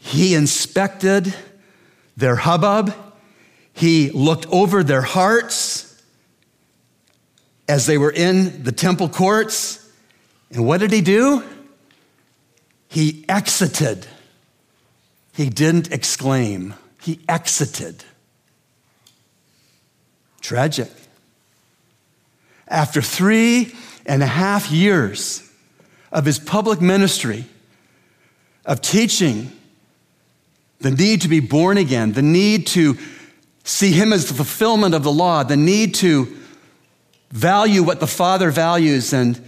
He 0.00 0.34
inspected 0.34 1.34
their 2.16 2.36
hubbub. 2.36 2.94
He 3.72 4.10
looked 4.10 4.46
over 4.46 4.82
their 4.82 5.02
hearts 5.02 6.02
as 7.68 7.86
they 7.86 7.96
were 7.96 8.10
in 8.10 8.64
the 8.64 8.72
temple 8.72 9.08
courts. 9.08 9.88
And 10.50 10.66
what 10.66 10.80
did 10.80 10.90
he 10.90 11.00
do? 11.00 11.44
He 12.90 13.24
exited. 13.28 14.06
He 15.32 15.48
didn't 15.48 15.90
exclaim, 15.90 16.74
he 17.00 17.20
exited. 17.28 18.04
Tragic 20.42 20.90
after 22.70 23.02
three 23.02 23.74
and 24.06 24.22
a 24.22 24.26
half 24.26 24.70
years 24.70 25.46
of 26.12 26.24
his 26.24 26.38
public 26.38 26.80
ministry, 26.80 27.44
of 28.64 28.80
teaching 28.80 29.50
the 30.80 30.90
need 30.90 31.22
to 31.22 31.28
be 31.28 31.40
born 31.40 31.76
again, 31.76 32.12
the 32.12 32.22
need 32.22 32.66
to 32.68 32.96
see 33.64 33.90
him 33.90 34.12
as 34.12 34.26
the 34.26 34.34
fulfillment 34.34 34.94
of 34.94 35.02
the 35.02 35.12
law, 35.12 35.42
the 35.42 35.56
need 35.56 35.94
to 35.96 36.36
value 37.30 37.82
what 37.82 38.00
the 38.00 38.06
Father 38.06 38.50
values 38.50 39.12
and 39.12 39.44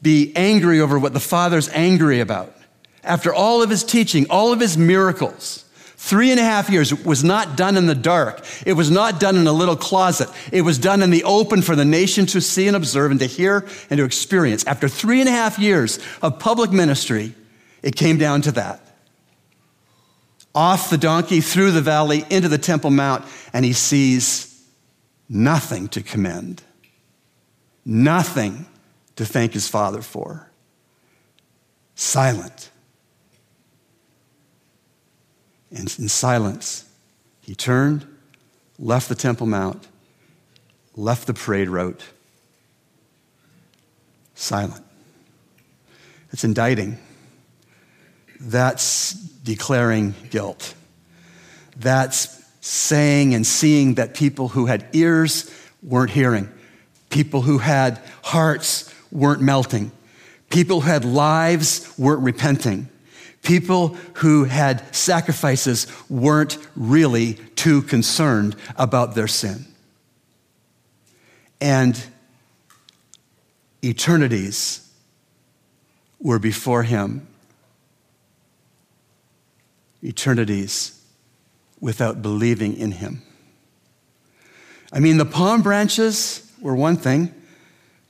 be 0.00 0.32
angry 0.36 0.80
over 0.80 0.98
what 0.98 1.12
the 1.12 1.20
Father's 1.20 1.68
angry 1.70 2.20
about. 2.20 2.54
After 3.02 3.32
all 3.32 3.62
of 3.62 3.70
his 3.70 3.84
teaching, 3.84 4.26
all 4.28 4.52
of 4.52 4.60
his 4.60 4.76
miracles, 4.76 5.64
Three 6.00 6.30
and 6.30 6.38
a 6.38 6.44
half 6.44 6.70
years 6.70 6.94
was 7.04 7.24
not 7.24 7.56
done 7.56 7.76
in 7.76 7.86
the 7.86 7.94
dark. 7.94 8.46
It 8.64 8.74
was 8.74 8.88
not 8.88 9.18
done 9.18 9.36
in 9.36 9.48
a 9.48 9.52
little 9.52 9.74
closet. 9.74 10.28
It 10.52 10.62
was 10.62 10.78
done 10.78 11.02
in 11.02 11.10
the 11.10 11.24
open 11.24 11.60
for 11.60 11.74
the 11.74 11.84
nation 11.84 12.24
to 12.26 12.40
see 12.40 12.68
and 12.68 12.76
observe 12.76 13.10
and 13.10 13.18
to 13.18 13.26
hear 13.26 13.66
and 13.90 13.98
to 13.98 14.04
experience. 14.04 14.64
After 14.64 14.88
three 14.88 15.18
and 15.18 15.28
a 15.28 15.32
half 15.32 15.58
years 15.58 15.98
of 16.22 16.38
public 16.38 16.70
ministry, 16.70 17.34
it 17.82 17.96
came 17.96 18.16
down 18.16 18.42
to 18.42 18.52
that. 18.52 18.80
Off 20.54 20.88
the 20.88 20.98
donkey, 20.98 21.40
through 21.40 21.72
the 21.72 21.82
valley, 21.82 22.24
into 22.30 22.48
the 22.48 22.58
Temple 22.58 22.90
Mount, 22.90 23.24
and 23.52 23.64
he 23.64 23.72
sees 23.72 24.64
nothing 25.28 25.88
to 25.88 26.02
commend, 26.02 26.62
nothing 27.84 28.66
to 29.18 29.26
thank 29.26 29.52
his 29.52 29.66
father 29.66 30.00
for. 30.00 30.48
Silent. 31.96 32.70
And 35.72 35.92
in 35.98 36.08
silence, 36.08 36.88
he 37.40 37.56
turned, 37.56 38.06
left 38.78 39.08
the 39.08 39.16
Temple 39.16 39.48
Mount, 39.48 39.88
left 40.94 41.26
the 41.26 41.34
parade 41.34 41.68
route. 41.68 42.00
Silent. 44.36 44.84
It's 46.30 46.44
indicting. 46.44 46.96
That's 48.38 49.14
declaring 49.14 50.14
guilt. 50.30 50.76
That's 51.76 52.40
saying 52.60 53.34
and 53.34 53.44
seeing 53.44 53.94
that 53.94 54.14
people 54.14 54.46
who 54.46 54.66
had 54.66 54.86
ears 54.92 55.52
weren't 55.82 56.10
hearing, 56.10 56.48
people 57.10 57.42
who 57.42 57.58
had 57.58 58.00
hearts 58.22 58.94
weren't 59.10 59.40
melting, 59.40 59.92
people 60.50 60.80
who 60.82 60.88
had 60.88 61.04
lives 61.04 61.92
weren't 61.98 62.22
repenting, 62.22 62.88
people 63.42 63.96
who 64.14 64.44
had 64.44 64.94
sacrifices 64.94 65.86
weren't 66.08 66.58
really 66.74 67.34
too 67.56 67.82
concerned 67.82 68.56
about 68.76 69.14
their 69.14 69.28
sin. 69.28 69.66
And 71.60 72.00
eternities 73.82 74.88
were 76.20 76.38
before 76.38 76.82
him. 76.82 77.26
Eternities 80.02 81.00
without 81.80 82.22
believing 82.22 82.76
in 82.76 82.92
him. 82.92 83.22
I 84.92 85.00
mean, 85.00 85.18
the 85.18 85.24
palm 85.24 85.62
branches 85.62 86.50
were 86.60 86.74
one 86.74 86.96
thing, 86.96 87.34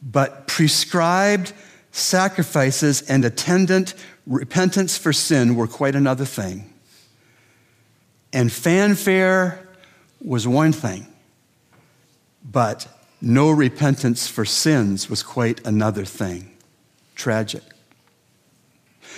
but 0.03 0.47
prescribed 0.47 1.53
sacrifices 1.93 3.03
and 3.03 3.25
attendant 3.25 3.95
repentance 4.27 4.97
for 4.97 5.13
sin 5.13 5.57
were 5.57 5.67
quite 5.67 5.95
another 5.95 6.25
thing. 6.25 6.73
And 8.33 8.53
fanfare 8.53 9.67
was 10.21 10.47
one 10.47 10.73
thing, 10.73 11.07
but 12.45 12.87
no 13.21 13.51
repentance 13.51 14.29
for 14.29 14.45
sins 14.45 15.09
was 15.09 15.23
quite 15.23 15.67
another 15.67 16.05
thing. 16.05 16.55
Tragic. 17.15 17.63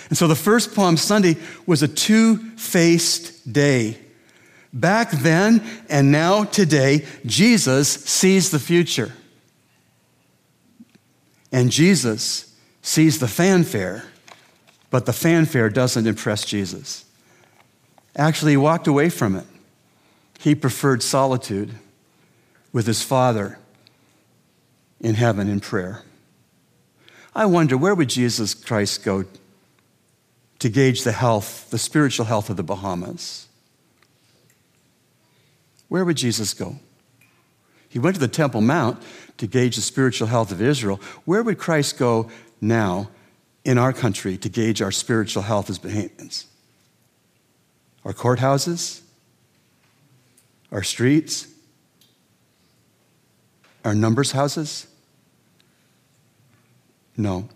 And 0.09 0.17
so 0.17 0.27
the 0.27 0.37
first 0.37 0.75
Palm 0.75 0.97
Sunday 0.97 1.37
was 1.67 1.83
a 1.83 1.89
two 1.89 2.37
faced 2.57 3.53
day. 3.53 3.99
Back 4.73 5.11
then 5.11 5.63
and 5.89 6.13
now 6.13 6.45
today, 6.45 7.05
Jesus 7.27 7.89
sees 7.89 8.51
the 8.51 8.59
future. 8.59 9.13
And 11.53 11.71
Jesus 11.71 12.55
sees 12.83 13.19
the 13.19 13.29
fanfare, 13.29 14.05
but 14.91 15.07
the 15.07 15.13
fanfare 15.13 15.69
doesn't 15.69 16.07
impress 16.07 16.45
Jesus. 16.45 17.05
Actually, 18.17 18.53
he 18.53 18.57
walked 18.57 18.87
away 18.87 19.09
from 19.09 19.37
it. 19.37 19.47
He 20.39 20.55
preferred 20.55 21.03
solitude 21.03 21.73
with 22.73 22.87
his 22.87 23.03
Father 23.03 23.59
in 25.01 25.15
heaven 25.15 25.49
in 25.49 25.61
prayer. 25.61 26.03
I 27.35 27.47
wonder 27.47 27.77
where 27.77 27.95
would 27.95 28.09
Jesus 28.09 28.55
Christ 28.55 29.05
go 29.05 29.25
to 30.59 30.69
gauge 30.69 31.05
the 31.05 31.13
health, 31.13 31.71
the 31.71 31.79
spiritual 31.79 32.27
health 32.27 32.51
of 32.51 32.57
the 32.57 32.63
Bahamas? 32.63 33.49
Where 35.89 36.05
would 36.05 36.17
Jesus 36.17 36.55
go? 36.55 36.77
He 37.89 37.99
went 37.99 38.15
to 38.15 38.21
the 38.21 38.29
Temple 38.29 38.61
Mount 38.61 39.03
to 39.41 39.47
gauge 39.47 39.77
the 39.77 39.83
spiritual 39.83 40.29
health 40.29 40.53
of 40.53 40.61
Israel. 40.61 41.01
Where 41.25 41.43
would 41.43 41.59
Christ 41.59 41.99
go 41.99 42.31
now 42.61 43.09
in 43.65 43.79
our 43.79 43.93
country 43.93 44.37
to 44.37 44.51
gauge 44.51 44.83
our 44.83 44.93
spiritual 44.93 45.43
health 45.43 45.71
as 45.71 45.79
Bahamians? 45.79 46.45
Our 48.05 48.13
courthouses? 48.13 49.01
Our 50.71 50.83
streets? 50.83 51.49
Our 53.83 53.95
numbers 53.95 54.33
houses? 54.33 54.87
No. 57.17 57.49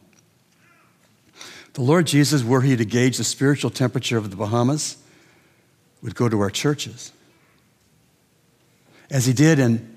The 1.75 1.83
Lord 1.83 2.07
Jesus, 2.07 2.43
were 2.43 2.63
he 2.63 2.77
to 2.77 2.85
gauge 2.87 3.19
the 3.19 3.25
spiritual 3.25 3.71
temperature 3.71 4.17
of 4.17 4.31
the 4.31 4.37
Bahamas, 4.37 4.97
would 6.03 6.15
go 6.15 6.31
to 6.31 6.41
our 6.41 6.51
churches. 6.51 7.13
As 9.11 9.27
he 9.27 9.35
did 9.35 9.59
in 9.59 9.94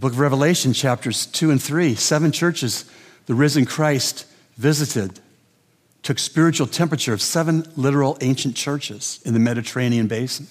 book 0.00 0.14
of 0.14 0.18
Revelation, 0.18 0.72
chapters 0.72 1.26
2 1.26 1.50
and 1.50 1.62
3, 1.62 1.94
seven 1.94 2.32
churches 2.32 2.90
the 3.26 3.34
risen 3.34 3.66
Christ 3.66 4.26
visited 4.56 5.20
took 6.02 6.18
spiritual 6.18 6.66
temperature 6.66 7.12
of 7.12 7.20
seven 7.20 7.70
literal 7.76 8.16
ancient 8.22 8.56
churches 8.56 9.20
in 9.26 9.34
the 9.34 9.38
Mediterranean 9.38 10.06
basin. 10.06 10.46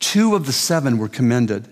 Two 0.00 0.34
of 0.34 0.46
the 0.46 0.52
seven 0.52 0.98
were 0.98 1.08
commended. 1.08 1.68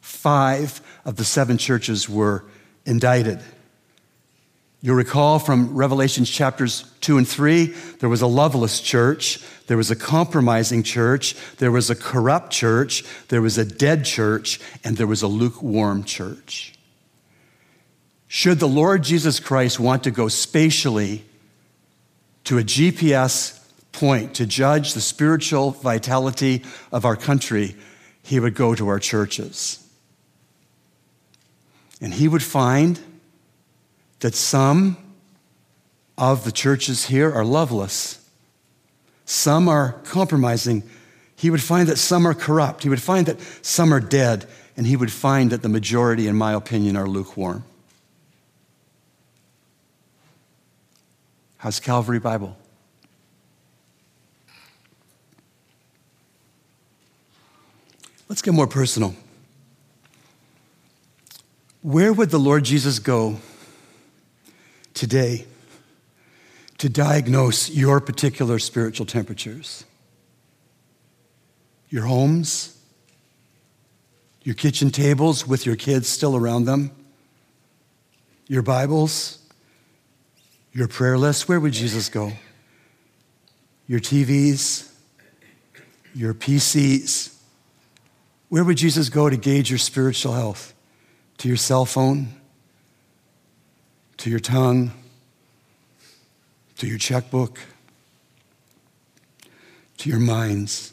Five 0.00 0.80
of 1.04 1.16
the 1.16 1.24
seven 1.24 1.58
churches 1.58 2.08
were 2.08 2.44
indicted. 2.86 3.40
You'll 4.84 4.96
recall 4.96 5.38
from 5.38 5.76
Revelations 5.76 6.28
chapters 6.28 6.84
2 7.02 7.18
and 7.18 7.28
3, 7.28 7.66
there 8.00 8.08
was 8.08 8.20
a 8.20 8.26
loveless 8.26 8.80
church, 8.80 9.38
there 9.68 9.76
was 9.76 9.92
a 9.92 9.96
compromising 9.96 10.82
church, 10.82 11.36
there 11.58 11.70
was 11.70 11.88
a 11.88 11.94
corrupt 11.94 12.52
church, 12.52 13.04
there 13.28 13.40
was 13.40 13.58
a 13.58 13.64
dead 13.64 14.04
church, 14.04 14.58
and 14.82 14.96
there 14.96 15.06
was 15.06 15.22
a 15.22 15.28
lukewarm 15.28 16.02
church. 16.02 16.74
Should 18.26 18.58
the 18.58 18.66
Lord 18.66 19.04
Jesus 19.04 19.38
Christ 19.38 19.78
want 19.78 20.02
to 20.02 20.10
go 20.10 20.26
spatially 20.26 21.24
to 22.44 22.58
a 22.58 22.62
GPS 22.62 23.64
point 23.92 24.34
to 24.34 24.46
judge 24.46 24.94
the 24.94 25.00
spiritual 25.00 25.70
vitality 25.70 26.64
of 26.90 27.04
our 27.04 27.14
country, 27.14 27.76
he 28.24 28.40
would 28.40 28.56
go 28.56 28.74
to 28.74 28.88
our 28.88 28.98
churches. 28.98 29.78
And 32.00 32.12
he 32.12 32.26
would 32.26 32.42
find 32.42 32.98
that 34.22 34.36
some 34.36 34.96
of 36.16 36.44
the 36.44 36.52
churches 36.52 37.06
here 37.06 37.30
are 37.32 37.44
loveless, 37.44 38.24
some 39.24 39.68
are 39.68 39.94
compromising. 40.04 40.84
He 41.34 41.50
would 41.50 41.62
find 41.62 41.88
that 41.88 41.98
some 41.98 42.24
are 42.26 42.34
corrupt. 42.34 42.84
He 42.84 42.88
would 42.88 43.02
find 43.02 43.26
that 43.26 43.40
some 43.62 43.92
are 43.92 43.98
dead. 43.98 44.46
And 44.76 44.86
he 44.86 44.94
would 44.94 45.10
find 45.10 45.50
that 45.50 45.62
the 45.62 45.68
majority, 45.68 46.28
in 46.28 46.36
my 46.36 46.52
opinion, 46.52 46.96
are 46.96 47.08
lukewarm. 47.08 47.64
How's 51.56 51.80
Calvary 51.80 52.20
Bible? 52.20 52.56
Let's 58.28 58.40
get 58.40 58.54
more 58.54 58.68
personal. 58.68 59.16
Where 61.82 62.12
would 62.12 62.30
the 62.30 62.38
Lord 62.38 62.64
Jesus 62.64 63.00
go 63.00 63.38
today 64.94 65.46
to 66.78 66.88
diagnose 66.88 67.70
your 67.70 68.00
particular 68.00 68.58
spiritual 68.58 69.06
temperatures. 69.06 69.84
Your 71.90 72.04
homes, 72.06 72.76
your 74.42 74.54
kitchen 74.54 74.90
tables 74.90 75.46
with 75.46 75.64
your 75.64 75.76
kids 75.76 76.08
still 76.08 76.36
around 76.36 76.64
them, 76.64 76.90
your 78.48 78.62
Bibles, 78.62 79.38
your 80.72 80.88
prayer 80.88 81.18
list. 81.18 81.48
Where 81.48 81.60
would 81.60 81.72
Jesus 81.72 82.08
go? 82.08 82.32
Your 83.86 84.00
TVs, 84.00 84.90
your 86.14 86.34
PCs. 86.34 87.36
Where 88.48 88.64
would 88.64 88.76
Jesus 88.76 89.08
go 89.08 89.30
to 89.30 89.36
gauge 89.36 89.70
your 89.70 89.78
spiritual 89.78 90.32
health? 90.32 90.74
To 91.38 91.48
your 91.48 91.56
cell 91.56 91.84
phone? 91.84 92.28
To 94.18 94.30
your 94.30 94.40
tongue, 94.40 94.92
to 96.78 96.86
your 96.86 96.98
checkbook, 96.98 97.58
to 99.98 100.10
your 100.10 100.20
minds. 100.20 100.92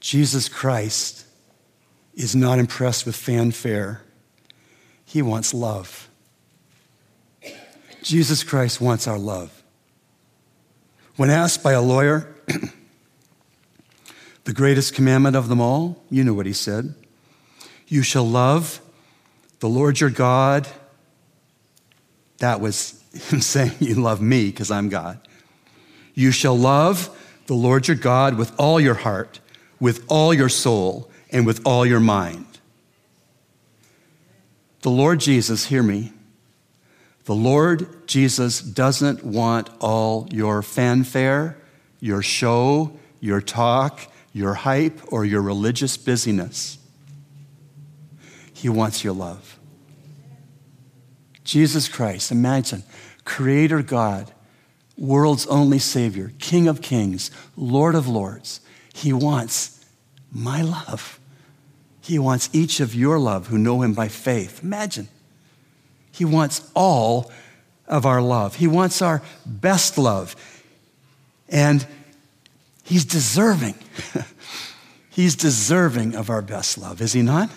Jesus 0.00 0.48
Christ 0.48 1.26
is 2.14 2.34
not 2.34 2.58
impressed 2.58 3.06
with 3.06 3.14
fanfare, 3.14 4.02
he 5.04 5.22
wants 5.22 5.54
love. 5.54 6.08
Jesus 8.02 8.42
Christ 8.42 8.80
wants 8.80 9.06
our 9.06 9.18
love. 9.18 9.62
When 11.16 11.30
asked 11.30 11.62
by 11.62 11.72
a 11.72 11.82
lawyer, 11.82 12.34
the 14.44 14.52
greatest 14.52 14.94
commandment 14.94 15.36
of 15.36 15.48
them 15.48 15.60
all, 15.60 16.02
you 16.10 16.24
know 16.24 16.34
what 16.34 16.46
he 16.46 16.52
said. 16.52 16.94
You 17.86 18.02
shall 18.02 18.26
love 18.26 18.80
the 19.60 19.68
Lord 19.68 20.00
your 20.00 20.10
God 20.10 20.68
that 22.38 22.60
was 22.60 23.02
him 23.30 23.40
saying, 23.40 23.72
You 23.80 23.96
love 23.96 24.20
me 24.20 24.46
because 24.46 24.70
I'm 24.70 24.88
God. 24.88 25.20
You 26.14 26.30
shall 26.30 26.56
love 26.56 27.14
the 27.46 27.54
Lord 27.54 27.88
your 27.88 27.96
God 27.96 28.36
with 28.36 28.52
all 28.58 28.80
your 28.80 28.94
heart, 28.94 29.40
with 29.80 30.04
all 30.08 30.34
your 30.34 30.48
soul, 30.48 31.10
and 31.30 31.46
with 31.46 31.64
all 31.66 31.86
your 31.86 32.00
mind. 32.00 32.46
The 34.82 34.90
Lord 34.90 35.20
Jesus, 35.20 35.66
hear 35.66 35.82
me. 35.82 36.12
The 37.24 37.34
Lord 37.34 38.06
Jesus 38.06 38.60
doesn't 38.60 39.22
want 39.22 39.68
all 39.80 40.28
your 40.30 40.62
fanfare, 40.62 41.58
your 42.00 42.22
show, 42.22 42.98
your 43.20 43.40
talk, 43.40 44.00
your 44.32 44.54
hype, 44.54 45.00
or 45.12 45.24
your 45.24 45.42
religious 45.42 45.96
busyness. 45.96 46.78
He 48.54 48.68
wants 48.68 49.04
your 49.04 49.12
love. 49.12 49.57
Jesus 51.48 51.88
Christ, 51.88 52.30
imagine, 52.30 52.82
Creator 53.24 53.80
God, 53.80 54.30
world's 54.98 55.46
only 55.46 55.78
Savior, 55.78 56.30
King 56.38 56.68
of 56.68 56.82
Kings, 56.82 57.30
Lord 57.56 57.94
of 57.94 58.06
Lords. 58.06 58.60
He 58.92 59.14
wants 59.14 59.82
my 60.30 60.60
love. 60.60 61.18
He 62.02 62.18
wants 62.18 62.50
each 62.52 62.80
of 62.80 62.94
your 62.94 63.18
love 63.18 63.46
who 63.46 63.56
know 63.56 63.80
him 63.80 63.94
by 63.94 64.08
faith. 64.08 64.62
Imagine. 64.62 65.08
He 66.12 66.26
wants 66.26 66.70
all 66.74 67.32
of 67.86 68.04
our 68.04 68.20
love. 68.20 68.56
He 68.56 68.66
wants 68.66 69.00
our 69.00 69.22
best 69.46 69.96
love. 69.96 70.36
And 71.48 71.86
he's 72.84 73.06
deserving. 73.06 73.76
he's 75.08 75.34
deserving 75.34 76.14
of 76.14 76.28
our 76.28 76.42
best 76.42 76.76
love, 76.76 77.00
is 77.00 77.14
he 77.14 77.22
not? 77.22 77.48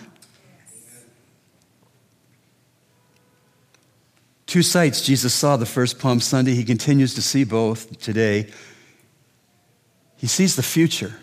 Two 4.52 4.60
sights 4.62 5.00
Jesus 5.00 5.32
saw 5.32 5.56
the 5.56 5.64
first 5.64 5.98
Palm 5.98 6.20
Sunday. 6.20 6.52
He 6.52 6.64
continues 6.64 7.14
to 7.14 7.22
see 7.22 7.42
both 7.42 7.98
today. 7.98 8.50
He 10.18 10.26
sees 10.26 10.56
the 10.56 10.62
future. 10.62 11.14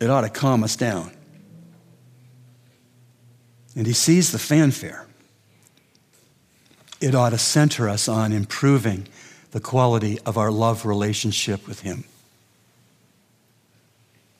It 0.00 0.08
ought 0.08 0.22
to 0.22 0.30
calm 0.30 0.64
us 0.64 0.74
down. 0.74 1.12
And 3.76 3.86
he 3.86 3.92
sees 3.92 4.32
the 4.32 4.38
fanfare. 4.38 5.06
It 6.98 7.14
ought 7.14 7.28
to 7.28 7.38
center 7.38 7.90
us 7.90 8.08
on 8.08 8.32
improving 8.32 9.06
the 9.50 9.60
quality 9.60 10.18
of 10.24 10.38
our 10.38 10.50
love 10.50 10.86
relationship 10.86 11.68
with 11.68 11.82
him. 11.82 12.04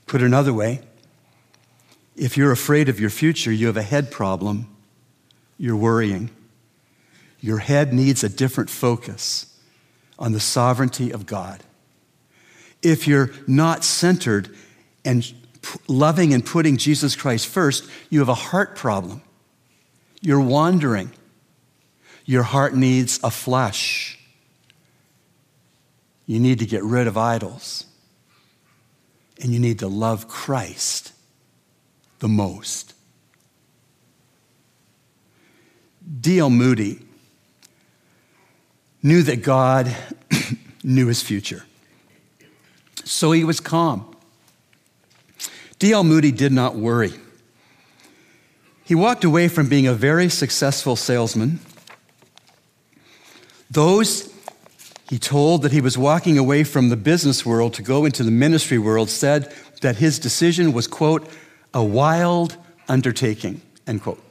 Put 0.07 0.23
another 0.23 0.55
way, 0.55 0.81
if 2.16 2.38
you're 2.38 2.51
afraid 2.51 2.88
of 2.88 2.99
your 2.99 3.11
future, 3.11 3.53
you 3.53 3.66
have 3.66 3.77
a 3.77 3.83
head 3.83 4.11
problem, 4.11 4.75
you're 5.59 5.77
worrying. 5.77 6.31
Your 7.44 7.59
head 7.59 7.92
needs 7.92 8.24
a 8.24 8.30
different 8.30 8.70
focus 8.70 9.54
on 10.18 10.33
the 10.33 10.40
sovereignty 10.40 11.11
of 11.11 11.26
God. 11.26 11.62
If 12.80 13.07
you're 13.07 13.33
not 13.46 13.85
centered 13.85 14.48
and 15.04 15.30
loving 15.87 16.33
and 16.33 16.42
putting 16.42 16.78
Jesus 16.78 17.14
Christ 17.14 17.46
first, 17.46 17.87
you 18.09 18.20
have 18.20 18.30
a 18.30 18.35
heart 18.35 18.76
problem. 18.76 19.20
You're 20.22 20.40
wandering. 20.40 21.12
Your 22.24 22.44
heart 22.44 22.74
needs 22.74 23.20
a 23.22 23.30
flesh. 23.30 24.18
You 26.24 26.40
need 26.40 26.61
to 26.61 26.66
get 26.66 26.83
rid 26.83 27.07
of 27.07 27.18
idols. 27.18 27.85
And 29.42 29.52
you 29.52 29.59
need 29.61 29.80
to 29.80 29.87
love 29.87 30.28
Christ 30.28 31.12
the 32.20 32.28
most. 32.28 32.94
D.L. 36.22 36.48
Moody 36.48 37.03
knew 39.04 39.22
that 39.22 39.42
God 39.42 39.94
knew 40.82 41.06
his 41.06 41.22
future. 41.22 41.64
So 43.04 43.30
he 43.30 43.44
was 43.44 43.60
calm. 43.60 44.16
D.L. 45.78 46.02
Moody 46.02 46.32
did 46.32 46.50
not 46.50 46.74
worry. 46.74 47.12
He 48.82 48.94
walked 48.94 49.22
away 49.22 49.48
from 49.48 49.68
being 49.68 49.86
a 49.86 49.92
very 49.92 50.28
successful 50.30 50.96
salesman. 50.96 51.60
Those 53.70 54.32
he 55.10 55.18
told 55.18 55.62
that 55.62 55.72
he 55.72 55.82
was 55.82 55.98
walking 55.98 56.38
away 56.38 56.64
from 56.64 56.88
the 56.88 56.96
business 56.96 57.44
world 57.44 57.74
to 57.74 57.82
go 57.82 58.06
into 58.06 58.22
the 58.22 58.30
ministry 58.30 58.78
world 58.78 59.10
said 59.10 59.52
that 59.82 59.96
his 59.96 60.18
decision 60.18 60.72
was, 60.72 60.86
quote, 60.86 61.28
a 61.74 61.84
wild 61.84 62.56
undertaking, 62.88 63.60
end 63.86 64.02
quote. 64.02 64.23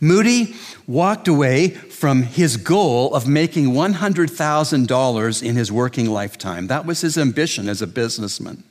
Moody 0.00 0.54
walked 0.86 1.26
away 1.26 1.68
from 1.68 2.22
his 2.22 2.56
goal 2.56 3.14
of 3.14 3.26
making 3.26 3.68
$100,000 3.68 5.42
in 5.42 5.56
his 5.56 5.72
working 5.72 6.06
lifetime. 6.10 6.66
That 6.66 6.84
was 6.84 7.00
his 7.00 7.16
ambition 7.16 7.68
as 7.68 7.80
a 7.80 7.86
businessman. 7.86 8.62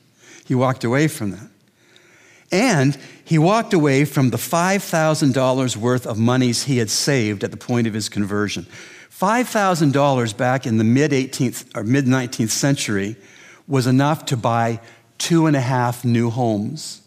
He 0.44 0.54
walked 0.54 0.84
away 0.84 1.08
from 1.08 1.32
that. 1.32 1.48
And 2.52 2.96
he 3.24 3.38
walked 3.38 3.74
away 3.74 4.04
from 4.04 4.30
the 4.30 4.36
$5,000 4.36 5.76
worth 5.76 6.06
of 6.06 6.18
monies 6.18 6.64
he 6.64 6.78
had 6.78 6.90
saved 6.90 7.42
at 7.42 7.50
the 7.50 7.56
point 7.56 7.88
of 7.88 7.94
his 7.94 8.08
conversion. 8.08 8.66
$5,000 9.10 10.36
back 10.36 10.66
in 10.66 10.76
the 10.76 10.84
mid 10.84 11.10
18th 11.10 11.76
or 11.76 11.82
mid 11.82 12.04
19th 12.04 12.50
century 12.50 13.16
was 13.66 13.86
enough 13.86 14.26
to 14.26 14.36
buy 14.36 14.80
two 15.18 15.46
and 15.46 15.56
a 15.56 15.60
half 15.60 16.04
new 16.04 16.30
homes. 16.30 17.00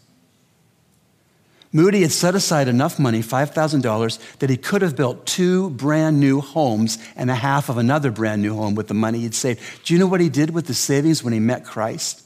Moody 1.72 2.02
had 2.02 2.10
set 2.10 2.34
aside 2.34 2.66
enough 2.66 2.98
money, 2.98 3.20
$5,000, 3.20 4.38
that 4.38 4.50
he 4.50 4.56
could 4.56 4.82
have 4.82 4.96
built 4.96 5.24
two 5.24 5.70
brand 5.70 6.18
new 6.18 6.40
homes 6.40 6.98
and 7.14 7.30
a 7.30 7.34
half 7.34 7.68
of 7.68 7.78
another 7.78 8.10
brand 8.10 8.42
new 8.42 8.56
home 8.56 8.74
with 8.74 8.88
the 8.88 8.94
money 8.94 9.20
he'd 9.20 9.34
saved. 9.34 9.60
Do 9.84 9.94
you 9.94 10.00
know 10.00 10.08
what 10.08 10.20
he 10.20 10.28
did 10.28 10.50
with 10.50 10.66
the 10.66 10.74
savings 10.74 11.22
when 11.22 11.32
he 11.32 11.38
met 11.38 11.64
Christ 11.64 12.24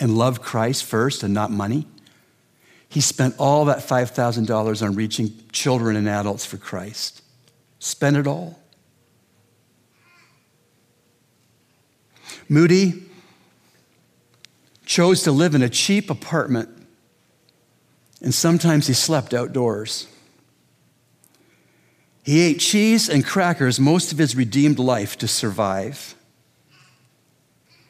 and 0.00 0.18
loved 0.18 0.42
Christ 0.42 0.84
first 0.84 1.22
and 1.22 1.32
not 1.32 1.52
money? 1.52 1.86
He 2.88 3.00
spent 3.00 3.36
all 3.38 3.66
that 3.66 3.78
$5,000 3.78 4.82
on 4.82 4.94
reaching 4.96 5.32
children 5.52 5.94
and 5.94 6.08
adults 6.08 6.44
for 6.44 6.56
Christ. 6.56 7.22
Spent 7.78 8.16
it 8.16 8.26
all. 8.26 8.58
Moody 12.48 13.04
chose 14.86 15.22
to 15.22 15.30
live 15.30 15.54
in 15.54 15.62
a 15.62 15.68
cheap 15.68 16.10
apartment 16.10 16.77
and 18.20 18.34
sometimes 18.34 18.86
he 18.86 18.92
slept 18.92 19.32
outdoors. 19.32 20.06
He 22.24 22.40
ate 22.40 22.60
cheese 22.60 23.08
and 23.08 23.24
crackers 23.24 23.80
most 23.80 24.12
of 24.12 24.18
his 24.18 24.36
redeemed 24.36 24.78
life 24.78 25.16
to 25.18 25.28
survive. 25.28 26.14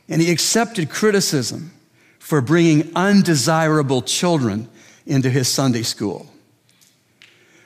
And 0.09 0.23
he 0.23 0.31
accepted 0.31 0.91
criticism 0.91 1.73
for 2.19 2.41
bringing 2.41 2.93
undesirable 2.95 4.03
children 4.03 4.69
into 5.07 5.31
his 5.31 5.49
Sunday 5.49 5.83
school. 5.83 6.27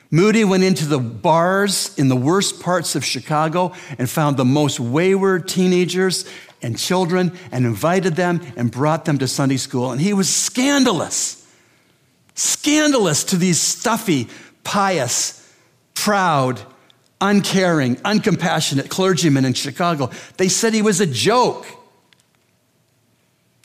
Moody 0.09 0.43
went 0.43 0.63
into 0.63 0.85
the 0.85 0.99
bars 0.99 1.93
in 1.97 2.07
the 2.07 2.15
worst 2.15 2.61
parts 2.61 2.95
of 2.95 3.03
Chicago 3.03 3.73
and 3.97 4.09
found 4.09 4.37
the 4.37 4.45
most 4.45 4.79
wayward 4.79 5.47
teenagers 5.47 6.25
and 6.61 6.77
children 6.77 7.37
and 7.51 7.65
invited 7.65 8.15
them 8.15 8.41
and 8.55 8.71
brought 8.71 9.05
them 9.05 9.17
to 9.17 9.27
Sunday 9.27 9.57
school. 9.57 9.91
And 9.91 9.99
he 9.99 10.13
was 10.13 10.29
scandalous 10.33 11.42
Scandalous 12.35 13.23
to 13.25 13.37
these 13.37 13.59
stuffy, 13.59 14.27
pious, 14.63 15.39
proud, 15.93 16.61
uncaring, 17.21 17.95
uncompassionate 17.97 18.89
clergymen 18.89 19.45
in 19.45 19.53
Chicago. 19.53 20.09
They 20.37 20.49
said 20.49 20.73
he 20.73 20.81
was 20.81 20.99
a 20.99 21.05
joke. 21.05 21.65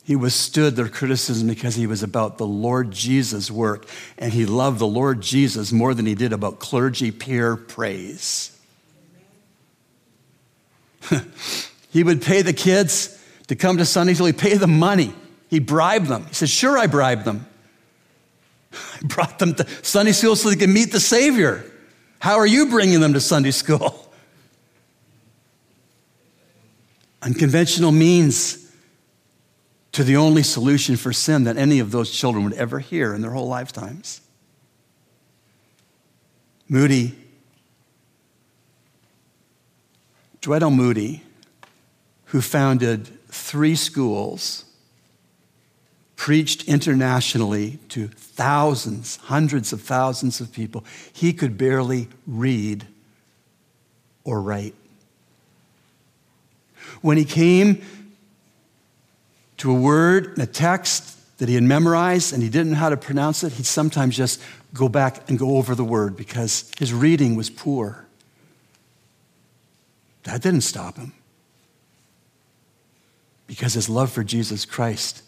He 0.05 0.17
withstood 0.17 0.77
their 0.77 0.89
criticism 0.89 1.49
because 1.49 1.75
he 1.75 1.87
was 1.87 2.03
about 2.03 2.39
the 2.39 2.47
Lord 2.47 2.91
Jesus' 2.93 3.51
work, 3.51 3.87
and 4.17 4.33
he 4.33 4.47
loved 4.47 4.79
the 4.79 4.87
Lord 4.87 5.21
Jesus 5.21 5.73
more 5.73 5.93
than 5.93 6.07
he 6.07 6.15
did 6.15 6.33
about 6.33 6.61
clergy 6.61 7.11
peer 7.11 7.57
praise. 7.57 8.59
he 11.91 12.03
would 12.03 12.23
pay 12.23 12.43
the 12.43 12.53
kids 12.53 13.23
to 13.49 13.57
come 13.57 13.79
to 13.79 13.85
Sunday 13.85 14.15
school, 14.15 14.27
he'd 14.27 14.39
pay 14.39 14.57
them 14.57 14.79
money. 14.79 15.13
He 15.51 15.59
bribed 15.59 16.07
them. 16.07 16.27
He 16.27 16.35
said, 16.35 16.49
Sure, 16.51 16.79
I 16.79 16.87
bribed 16.87 17.25
them. 17.25 17.47
I 18.73 18.99
brought 19.05 19.39
them 19.39 19.55
to 19.55 19.67
Sunday 19.83 20.13
school 20.13 20.37
so 20.37 20.51
they 20.51 20.57
could 20.57 20.69
meet 20.69 20.93
the 20.93 21.01
Savior. 21.01 21.65
How 22.19 22.37
are 22.37 22.47
you 22.47 22.67
bringing 22.67 23.01
them 23.01 23.13
to 23.15 23.21
Sunday 23.21 23.51
school? 23.51 24.05
Unconventional 27.23 27.93
means 27.93 28.69
to 29.93 30.05
the 30.05 30.17
only 30.17 30.43
solution 30.43 30.97
for 30.97 31.13
sin 31.13 31.45
that 31.45 31.57
any 31.57 31.81
of 31.81 31.91
those 31.91 32.11
children 32.11 32.45
would 32.45 32.53
ever 32.55 32.79
hear 32.79 33.15
in 33.15 33.21
their 33.21 33.33
whole 33.33 33.49
lifetimes. 33.49 34.21
Moody, 36.69 37.17
Dwight 40.41 40.63
L. 40.63 40.71
Moody, 40.71 41.23
who 42.27 42.41
founded 42.41 43.09
three 43.29 43.75
schools 43.75 44.65
preached 46.19 46.65
internationally 46.65 47.79
to 47.89 48.09
thousands, 48.09 49.17
hundreds 49.17 49.73
of 49.73 49.81
thousands 49.81 50.41
of 50.41 50.53
people. 50.53 50.85
He 51.13 51.33
could 51.33 51.57
barely 51.57 52.09
read 52.27 52.85
or 54.25 54.43
write. 54.43 54.75
When 57.03 57.17
he 57.17 57.25
came 57.25 57.83
to 59.59 59.71
a 59.71 59.81
word, 59.81 60.37
a 60.41 60.47
text 60.47 61.39
that 61.39 61.49
he 61.49 61.55
had 61.55 61.63
memorized 61.63 62.33
and 62.33 62.43
he 62.43 62.49
didn't 62.49 62.73
know 62.73 62.79
how 62.79 62.89
to 62.89 62.97
pronounce 62.97 63.45
it, 63.45 63.53
he'd 63.53 63.65
sometimes 63.65 64.17
just 64.17 64.43
go 64.75 64.89
back 64.89 65.31
and 65.31 65.39
go 65.39 65.57
over 65.57 65.77
the 65.77 65.85
word 65.85 66.17
because 66.17 66.69
his 66.81 66.93
reading 66.93 67.37
was 67.37 67.49
poor. 67.49 68.07
That 70.25 70.43
didn't 70.43 70.63
stop 70.63 70.97
him 70.97 71.13
because 73.47 73.75
his 73.75 73.89
love 73.89 74.11
for 74.11 74.25
Jesus 74.25 74.65
Christ 74.65 75.23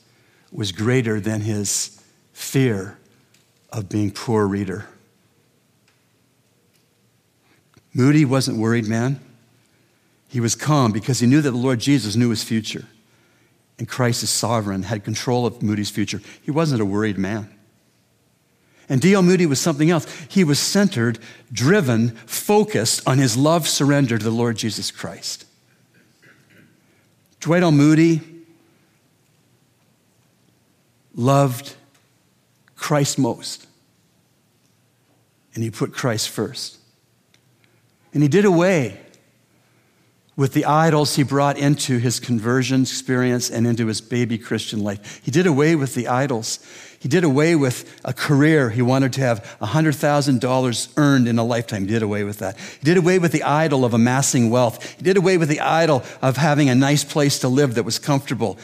was 0.52 0.72
greater 0.72 1.20
than 1.20 1.42
his 1.42 2.02
fear 2.32 2.98
of 3.72 3.88
being 3.88 4.10
poor 4.10 4.46
reader. 4.46 4.86
Moody 7.94 8.24
wasn't 8.24 8.58
worried, 8.58 8.86
man. 8.86 9.20
He 10.28 10.40
was 10.40 10.54
calm 10.54 10.92
because 10.92 11.18
he 11.18 11.26
knew 11.26 11.40
that 11.40 11.50
the 11.50 11.56
Lord 11.56 11.80
Jesus 11.80 12.16
knew 12.16 12.30
his 12.30 12.44
future. 12.44 12.86
and 13.78 13.88
Christ 13.88 14.22
is 14.22 14.28
sovereign, 14.30 14.82
had 14.82 15.04
control 15.04 15.46
of 15.46 15.62
Moody's 15.62 15.88
future. 15.90 16.20
He 16.42 16.50
wasn't 16.50 16.82
a 16.82 16.84
worried 16.84 17.16
man. 17.16 17.48
And 18.90 19.00
D.L. 19.00 19.22
Moody 19.22 19.46
was 19.46 19.58
something 19.58 19.88
else. 19.88 20.06
He 20.28 20.44
was 20.44 20.58
centered, 20.58 21.18
driven, 21.50 22.10
focused 22.26 23.08
on 23.08 23.16
his 23.18 23.36
love 23.38 23.66
surrender 23.66 24.18
to 24.18 24.24
the 24.24 24.30
Lord 24.30 24.56
Jesus 24.58 24.90
Christ. 24.90 25.46
Dwight 27.40 27.62
L. 27.62 27.72
Moody 27.72 28.20
loved 31.14 31.74
Christ 32.76 33.18
most. 33.18 33.66
And 35.54 35.64
he 35.64 35.70
put 35.70 35.92
Christ 35.92 36.28
first. 36.28 36.78
And 38.12 38.22
he 38.22 38.28
did 38.28 38.44
away 38.44 38.98
with 40.36 40.54
the 40.54 40.64
idols 40.64 41.16
he 41.16 41.22
brought 41.22 41.58
into 41.58 41.98
his 41.98 42.18
conversion 42.18 42.82
experience 42.82 43.50
and 43.50 43.66
into 43.66 43.86
his 43.86 44.00
baby 44.00 44.38
Christian 44.38 44.82
life. 44.82 45.20
He 45.22 45.30
did 45.30 45.46
away 45.46 45.76
with 45.76 45.94
the 45.94 46.08
idols. 46.08 46.60
He 46.98 47.08
did 47.08 47.24
away 47.24 47.56
with 47.56 48.00
a 48.04 48.14
career. 48.14 48.70
He 48.70 48.80
wanted 48.80 49.12
to 49.14 49.20
have 49.20 49.44
$100,000 49.60 50.92
earned 50.96 51.28
in 51.28 51.38
a 51.38 51.44
lifetime. 51.44 51.82
He 51.82 51.88
did 51.88 52.02
away 52.02 52.24
with 52.24 52.38
that. 52.38 52.56
He 52.56 52.84
did 52.84 52.96
away 52.96 53.18
with 53.18 53.32
the 53.32 53.42
idol 53.42 53.84
of 53.84 53.92
amassing 53.92 54.48
wealth. 54.48 54.96
He 54.96 55.02
did 55.02 55.16
away 55.16 55.36
with 55.36 55.50
the 55.50 55.60
idol 55.60 56.02
of 56.22 56.38
having 56.38 56.70
a 56.70 56.74
nice 56.74 57.04
place 57.04 57.38
to 57.40 57.48
live 57.48 57.74
that 57.74 57.84
was 57.84 57.98
comfortable. 57.98 58.58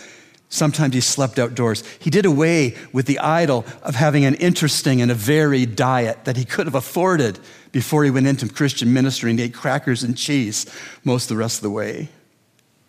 Sometimes 0.49 0.95
he 0.95 1.01
slept 1.01 1.39
outdoors. 1.39 1.83
He 1.99 2.11
did 2.11 2.25
away 2.25 2.77
with 2.93 3.07
the 3.07 3.19
idol 3.19 3.65
of 3.83 3.97
having 3.97 4.25
an 4.25 4.37
interesting 4.37 5.03
and 5.03 5.11
a 5.11 5.15
varied 5.15 5.75
diet 5.75 6.25
that 6.25 6.37
he 6.37 6.45
could 6.45 6.67
have 6.67 6.75
afforded 6.75 7.39
before 7.73 8.05
he 8.05 8.11
went 8.11 8.29
into 8.29 8.49
Christian 8.49 8.93
ministry 8.93 9.31
and 9.31 9.41
ate 9.41 9.55
crackers 9.55 10.03
and 10.03 10.17
cheese 10.17 10.67
most 11.05 11.25
of 11.25 11.37
the 11.37 11.41
rest 11.41 11.59
of 11.59 11.63
the 11.63 11.71
way. 11.71 12.09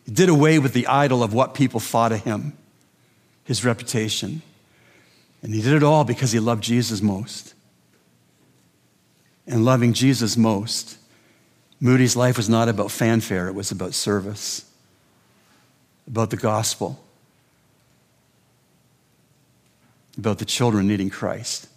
He 0.06 0.12
did 0.12 0.30
away 0.30 0.60
with 0.60 0.74
the 0.74 0.88
idol 0.88 1.24
of 1.24 1.34
what 1.34 1.56
people 1.56 1.80
thought 1.80 2.12
of 2.12 2.24
him, 2.24 2.54
his 3.44 3.66
reputation. 3.66 4.42
And 5.42 5.54
he 5.54 5.62
did 5.62 5.74
it 5.74 5.84
all 5.84 6.04
because 6.04 6.32
he 6.32 6.40
loved 6.40 6.64
Jesus 6.64 7.02
most. 7.02 7.54
And 9.48 9.66
loving 9.66 9.94
Jesus 9.94 10.38
most, 10.38 10.98
Moody's 11.80 12.16
life 12.16 12.38
was 12.38 12.50
not 12.50 12.70
about 12.70 12.92
fanfare, 12.92 13.48
it 13.48 13.56
was 13.56 13.72
about 13.72 13.94
service, 13.94 14.70
about 16.06 16.30
the 16.30 16.38
gospel, 16.38 17.00
about 20.18 20.40
the 20.40 20.46
children 20.46 20.88
needing 20.88 21.10
Christ. 21.10 21.68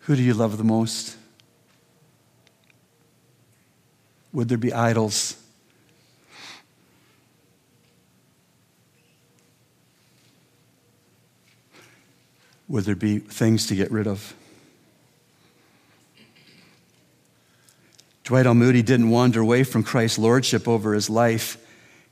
Who 0.00 0.16
do 0.16 0.22
you 0.22 0.34
love 0.34 0.58
the 0.58 0.64
most? 0.64 1.16
Would 4.32 4.48
there 4.48 4.58
be 4.58 4.72
idols? 4.72 5.36
Would 12.68 12.84
there 12.84 12.96
be 12.96 13.18
things 13.18 13.66
to 13.68 13.76
get 13.76 13.90
rid 13.90 14.06
of? 14.06 14.34
Dwight 18.24 18.46
L. 18.46 18.54
Moody 18.54 18.82
didn't 18.82 19.10
wander 19.10 19.40
away 19.40 19.64
from 19.64 19.82
Christ's 19.82 20.18
lordship 20.18 20.66
over 20.66 20.94
his 20.94 21.08
life. 21.08 21.58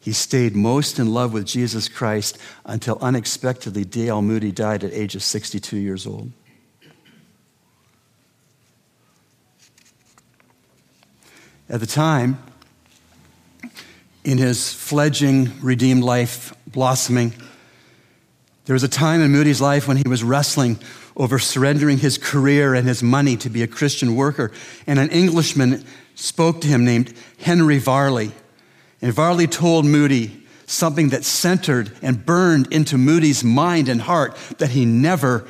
He 0.03 0.13
stayed 0.13 0.57
most 0.57 0.99
in 0.99 1.15
love 1.15 1.33
with 1.33 1.47
Jesus 1.47 1.89
Christ 1.89 2.37
until 2.65 2.99
unexpectedly 3.01 3.85
D.L. 3.85 4.21
Moody 4.21 4.51
died 4.51 4.83
at 4.83 4.93
age 4.93 5.15
of 5.15 5.23
62 5.23 5.77
years 5.77 6.09
old. 6.09 6.33
At 11.69 11.79
the 11.79 11.87
time, 11.87 12.43
in 14.25 14.39
his 14.39 14.75
fledgling 14.75 15.53
redeemed 15.61 16.03
life 16.03 16.53
blossoming, 16.67 17.33
there 18.65 18.75
was 18.75 18.83
a 18.83 18.89
time 18.89 19.21
in 19.21 19.31
Moody's 19.31 19.61
life 19.61 19.87
when 19.87 19.97
he 19.97 20.09
was 20.09 20.25
wrestling 20.25 20.81
over 21.17 21.39
surrendering 21.39 21.99
his 21.99 22.19
career 22.19 22.75
and 22.75 22.89
his 22.89 23.05
money 23.05 23.37
to 23.37 23.49
be 23.49 23.63
a 23.63 23.69
Christian 23.69 24.17
worker. 24.17 24.51
And 24.85 24.99
an 24.99 25.11
Englishman 25.11 25.85
spoke 26.17 26.61
to 26.63 26.67
him 26.67 26.85
named 26.85 27.15
Henry 27.39 27.79
Varley. 27.79 28.33
And 29.03 29.13
Varley 29.13 29.49
told 29.49 29.85
Moody 29.85 30.45
something 30.67 31.09
that 31.11 31.25
centered 31.25 31.93
and 32.01 32.25
burned 32.25 32.73
into 32.73 32.97
Moody's 32.97 33.43
mind 33.43 33.89
and 33.89 34.01
heart 34.01 34.37
that 34.59 34.71
he 34.71 34.87
never 34.87 35.47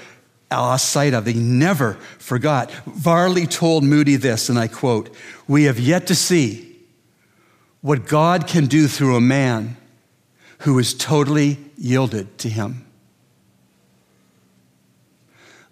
lost 0.51 0.91
sight 0.91 1.15
of, 1.15 1.27
he 1.27 1.35
never 1.35 1.95
forgot. 2.19 2.71
Varley 2.87 3.47
told 3.47 3.85
Moody 3.85 4.17
this, 4.17 4.49
and 4.49 4.59
I 4.59 4.69
quote 4.69 5.15
We 5.47 5.65
have 5.65 5.79
yet 5.79 6.07
to 6.09 6.15
see 6.15 6.77
what 7.83 8.07
God 8.07 8.47
can 8.47 8.67
do 8.67 8.89
through 8.89 9.17
a 9.17 9.21
man 9.21 9.77
who 10.61 10.79
is 10.79 10.95
totally 10.95 11.59
yielded 11.77 12.39
to 12.39 12.49
him. 12.49 12.87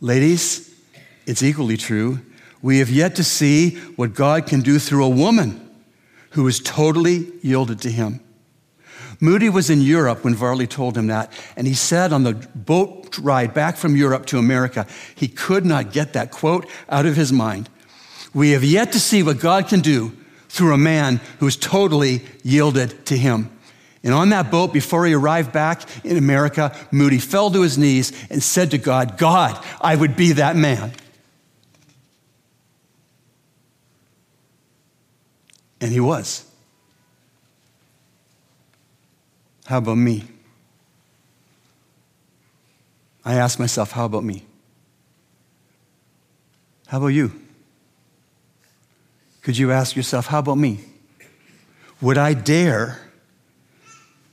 Ladies, 0.00 0.74
it's 1.26 1.42
equally 1.42 1.76
true. 1.76 2.20
We 2.62 2.78
have 2.78 2.90
yet 2.90 3.16
to 3.16 3.24
see 3.24 3.76
what 3.96 4.14
God 4.14 4.46
can 4.46 4.60
do 4.60 4.78
through 4.78 5.04
a 5.04 5.08
woman 5.08 5.69
who 6.30 6.46
is 6.46 6.60
totally 6.60 7.28
yielded 7.42 7.80
to 7.82 7.90
him. 7.90 8.20
Moody 9.20 9.50
was 9.50 9.68
in 9.68 9.82
Europe 9.82 10.24
when 10.24 10.34
Varley 10.34 10.66
told 10.66 10.96
him 10.96 11.08
that, 11.08 11.30
and 11.54 11.66
he 11.66 11.74
said 11.74 12.12
on 12.12 12.22
the 12.22 12.32
boat 12.54 13.18
ride 13.18 13.52
back 13.52 13.76
from 13.76 13.94
Europe 13.94 14.24
to 14.26 14.38
America, 14.38 14.86
he 15.14 15.28
could 15.28 15.66
not 15.66 15.92
get 15.92 16.14
that 16.14 16.30
quote 16.30 16.66
out 16.88 17.04
of 17.04 17.16
his 17.16 17.32
mind. 17.32 17.68
We 18.32 18.52
have 18.52 18.64
yet 18.64 18.92
to 18.92 19.00
see 19.00 19.22
what 19.22 19.38
God 19.38 19.68
can 19.68 19.80
do 19.80 20.16
through 20.48 20.72
a 20.72 20.78
man 20.78 21.20
who 21.38 21.46
is 21.46 21.56
totally 21.56 22.22
yielded 22.42 23.04
to 23.06 23.16
him. 23.16 23.50
And 24.02 24.14
on 24.14 24.30
that 24.30 24.50
boat, 24.50 24.72
before 24.72 25.04
he 25.04 25.12
arrived 25.12 25.52
back 25.52 25.82
in 26.04 26.16
America, 26.16 26.74
Moody 26.90 27.18
fell 27.18 27.50
to 27.50 27.60
his 27.60 27.76
knees 27.76 28.12
and 28.30 28.42
said 28.42 28.70
to 28.70 28.78
God, 28.78 29.18
God, 29.18 29.62
I 29.80 29.94
would 29.94 30.16
be 30.16 30.32
that 30.32 30.56
man. 30.56 30.92
And 35.80 35.92
he 35.92 36.00
was. 36.00 36.44
How 39.66 39.78
about 39.78 39.96
me? 39.96 40.24
I 43.24 43.34
ask 43.34 43.58
myself, 43.58 43.92
how 43.92 44.04
about 44.04 44.24
me? 44.24 44.44
How 46.86 46.98
about 46.98 47.08
you? 47.08 47.32
Could 49.42 49.56
you 49.56 49.70
ask 49.70 49.94
yourself, 49.94 50.26
how 50.26 50.40
about 50.40 50.58
me? 50.58 50.80
Would 52.00 52.18
I 52.18 52.34
dare, 52.34 53.00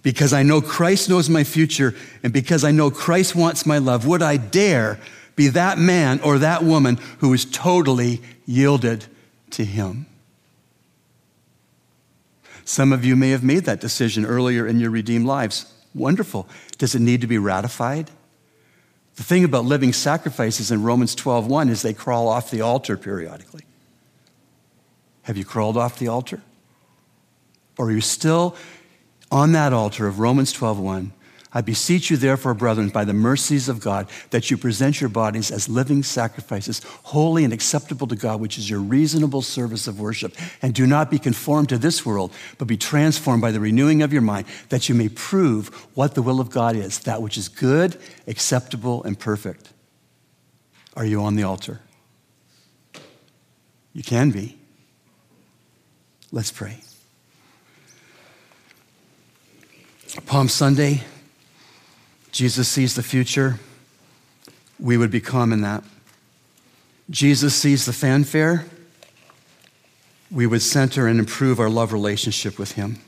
because 0.02 0.34
I 0.34 0.44
know 0.44 0.62
Christ 0.62 1.10
knows 1.10 1.30
my 1.30 1.44
future 1.44 1.94
and 2.24 2.34
because 2.34 2.64
I 2.64 2.72
know 2.72 2.90
Christ 2.90 3.36
wants 3.36 3.66
my 3.66 3.78
love, 3.78 4.08
would 4.08 4.24
I 4.24 4.38
dare 4.38 5.00
be 5.36 5.50
that 5.50 5.78
man 5.78 6.20
or 6.22 6.40
that 6.40 6.64
woman 6.64 6.98
who 7.20 7.34
is 7.34 7.46
totally 7.46 8.22
yielded 8.46 9.06
to 9.52 9.64
Him? 9.64 10.08
Some 12.68 12.92
of 12.92 13.06
you 13.06 13.16
may 13.16 13.30
have 13.30 13.46
made 13.46 13.64
that 13.64 13.80
decision 13.80 14.26
earlier 14.26 14.68
in 14.68 14.78
your 14.78 14.90
redeemed 14.90 15.26
lives. 15.26 15.72
Wonderful. 15.96 16.50
Does 16.78 16.96
it 16.96 17.00
need 17.00 17.22
to 17.22 17.28
be 17.28 17.38
ratified? 17.38 18.12
The 19.16 19.24
thing 19.24 19.46
about 19.46 19.64
living 19.64 19.94
sacrifices 19.94 20.70
in 20.70 20.84
Romans 20.84 21.16
12:1 21.16 21.70
is 21.70 21.82
they 21.82 21.94
crawl 21.94 22.28
off 22.28 22.52
the 22.52 22.60
altar 22.60 22.98
periodically. 22.98 23.64
Have 25.22 25.38
you 25.38 25.46
crawled 25.46 25.78
off 25.78 25.98
the 25.98 26.10
altar? 26.10 26.42
Or 27.78 27.86
are 27.86 27.92
you 27.92 28.02
still 28.02 28.54
on 29.32 29.54
that 29.54 29.72
altar 29.72 30.06
of 30.06 30.20
Romans 30.20 30.52
12:1 30.52 31.14
I 31.54 31.62
beseech 31.62 32.10
you, 32.10 32.18
therefore, 32.18 32.54
brethren, 32.54 32.90
by 32.90 33.06
the 33.06 33.14
mercies 33.14 33.70
of 33.70 33.80
God, 33.80 34.10
that 34.32 34.52
you 34.52 34.58
present 34.58 35.00
your 35.00 35.10
bodies 35.10 35.50
as 35.50 35.70
living 35.70 36.04
sacrifices, 36.04 36.82
holy 37.04 37.44
and 37.44 37.54
acceptable 37.54 38.06
to 38.08 38.16
God, 38.16 38.42
which 38.42 38.58
is 38.58 38.70
your 38.70 38.82
reasonable 38.82 39.42
service 39.42 39.88
of 39.88 40.00
worship. 40.00 40.36
And 40.62 40.74
do 40.74 40.86
not 40.86 41.10
be 41.10 41.18
conformed 41.18 41.70
to 41.70 41.78
this 41.78 42.06
world, 42.06 42.34
but 42.58 42.68
be 42.68 42.78
transformed 42.78 43.42
by 43.42 43.52
the 43.52 43.62
renewing 43.62 44.02
of 44.02 44.12
your 44.12 44.22
mind, 44.22 44.46
that 44.70 44.90
you 44.90 44.96
may 44.96 45.10
prove 45.10 45.70
what 45.94 46.16
the 46.16 46.22
will 46.22 46.42
of 46.42 46.50
God 46.50 46.76
is, 46.76 47.00
that 47.00 47.22
which 47.22 47.38
is 47.38 47.48
good, 47.48 47.98
acceptable, 48.28 49.04
and 49.04 49.18
perfect. 49.18 49.72
Are 50.96 51.06
you 51.06 51.22
on 51.22 51.36
the 51.36 51.44
altar? 51.44 51.80
You 53.94 54.04
can 54.04 54.32
be. 54.32 54.58
Let's 56.32 56.52
pray. 56.52 56.80
Palm 60.26 60.50
Sunday, 60.50 61.04
Jesus 62.38 62.68
sees 62.68 62.94
the 62.94 63.02
future. 63.02 63.58
We 64.80 64.96
would 64.96 65.10
become 65.10 65.52
in 65.52 65.62
that. 65.62 65.84
Jesus 67.10 67.56
sees 67.56 67.88
the 67.88 67.94
fanfare. 67.94 68.64
We 70.30 70.46
would 70.46 70.62
center 70.62 71.08
and 71.08 71.18
improve 71.18 71.60
our 71.60 71.68
love 71.68 71.92
relationship 71.92 72.60
with 72.60 72.74
Him. 72.74 73.00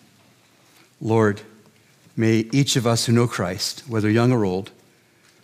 Lord, 1.00 1.42
may 2.18 2.48
each 2.52 2.76
of 2.76 2.88
us 2.88 3.06
who 3.06 3.14
know 3.14 3.28
Christ, 3.28 3.84
whether 3.88 4.10
young 4.10 4.32
or 4.32 4.46
old, 4.46 4.72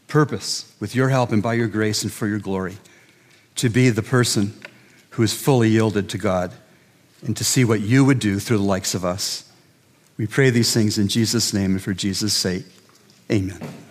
purpose, 0.08 0.74
with 0.80 0.96
your 0.96 1.10
help 1.10 1.32
and 1.32 1.44
by 1.44 1.54
your 1.54 1.68
grace 1.68 2.02
and 2.02 2.12
for 2.12 2.26
your 2.26 2.40
glory, 2.40 2.78
to 3.58 3.70
be 3.70 3.92
the 3.92 4.02
person 4.02 4.60
who 5.12 5.22
is 5.22 5.40
fully 5.40 5.70
yielded 5.70 6.10
to 6.10 6.18
God 6.18 6.52
and 7.24 7.38
to 7.38 7.44
see 7.44 7.64
what 7.64 7.82
you 7.82 8.04
would 8.04 8.18
do 8.18 8.40
through 8.40 8.58
the 8.58 8.64
likes 8.64 8.96
of 8.96 9.06
us. 9.06 9.48
We 10.18 10.26
pray 10.26 10.50
these 10.50 10.74
things 10.74 10.98
in 10.98 11.08
Jesus' 11.08 11.54
name 11.54 11.74
and 11.74 11.84
for 11.84 11.94
Jesus' 11.94 12.34
sake. 12.34 12.66
Amen. 13.32 13.85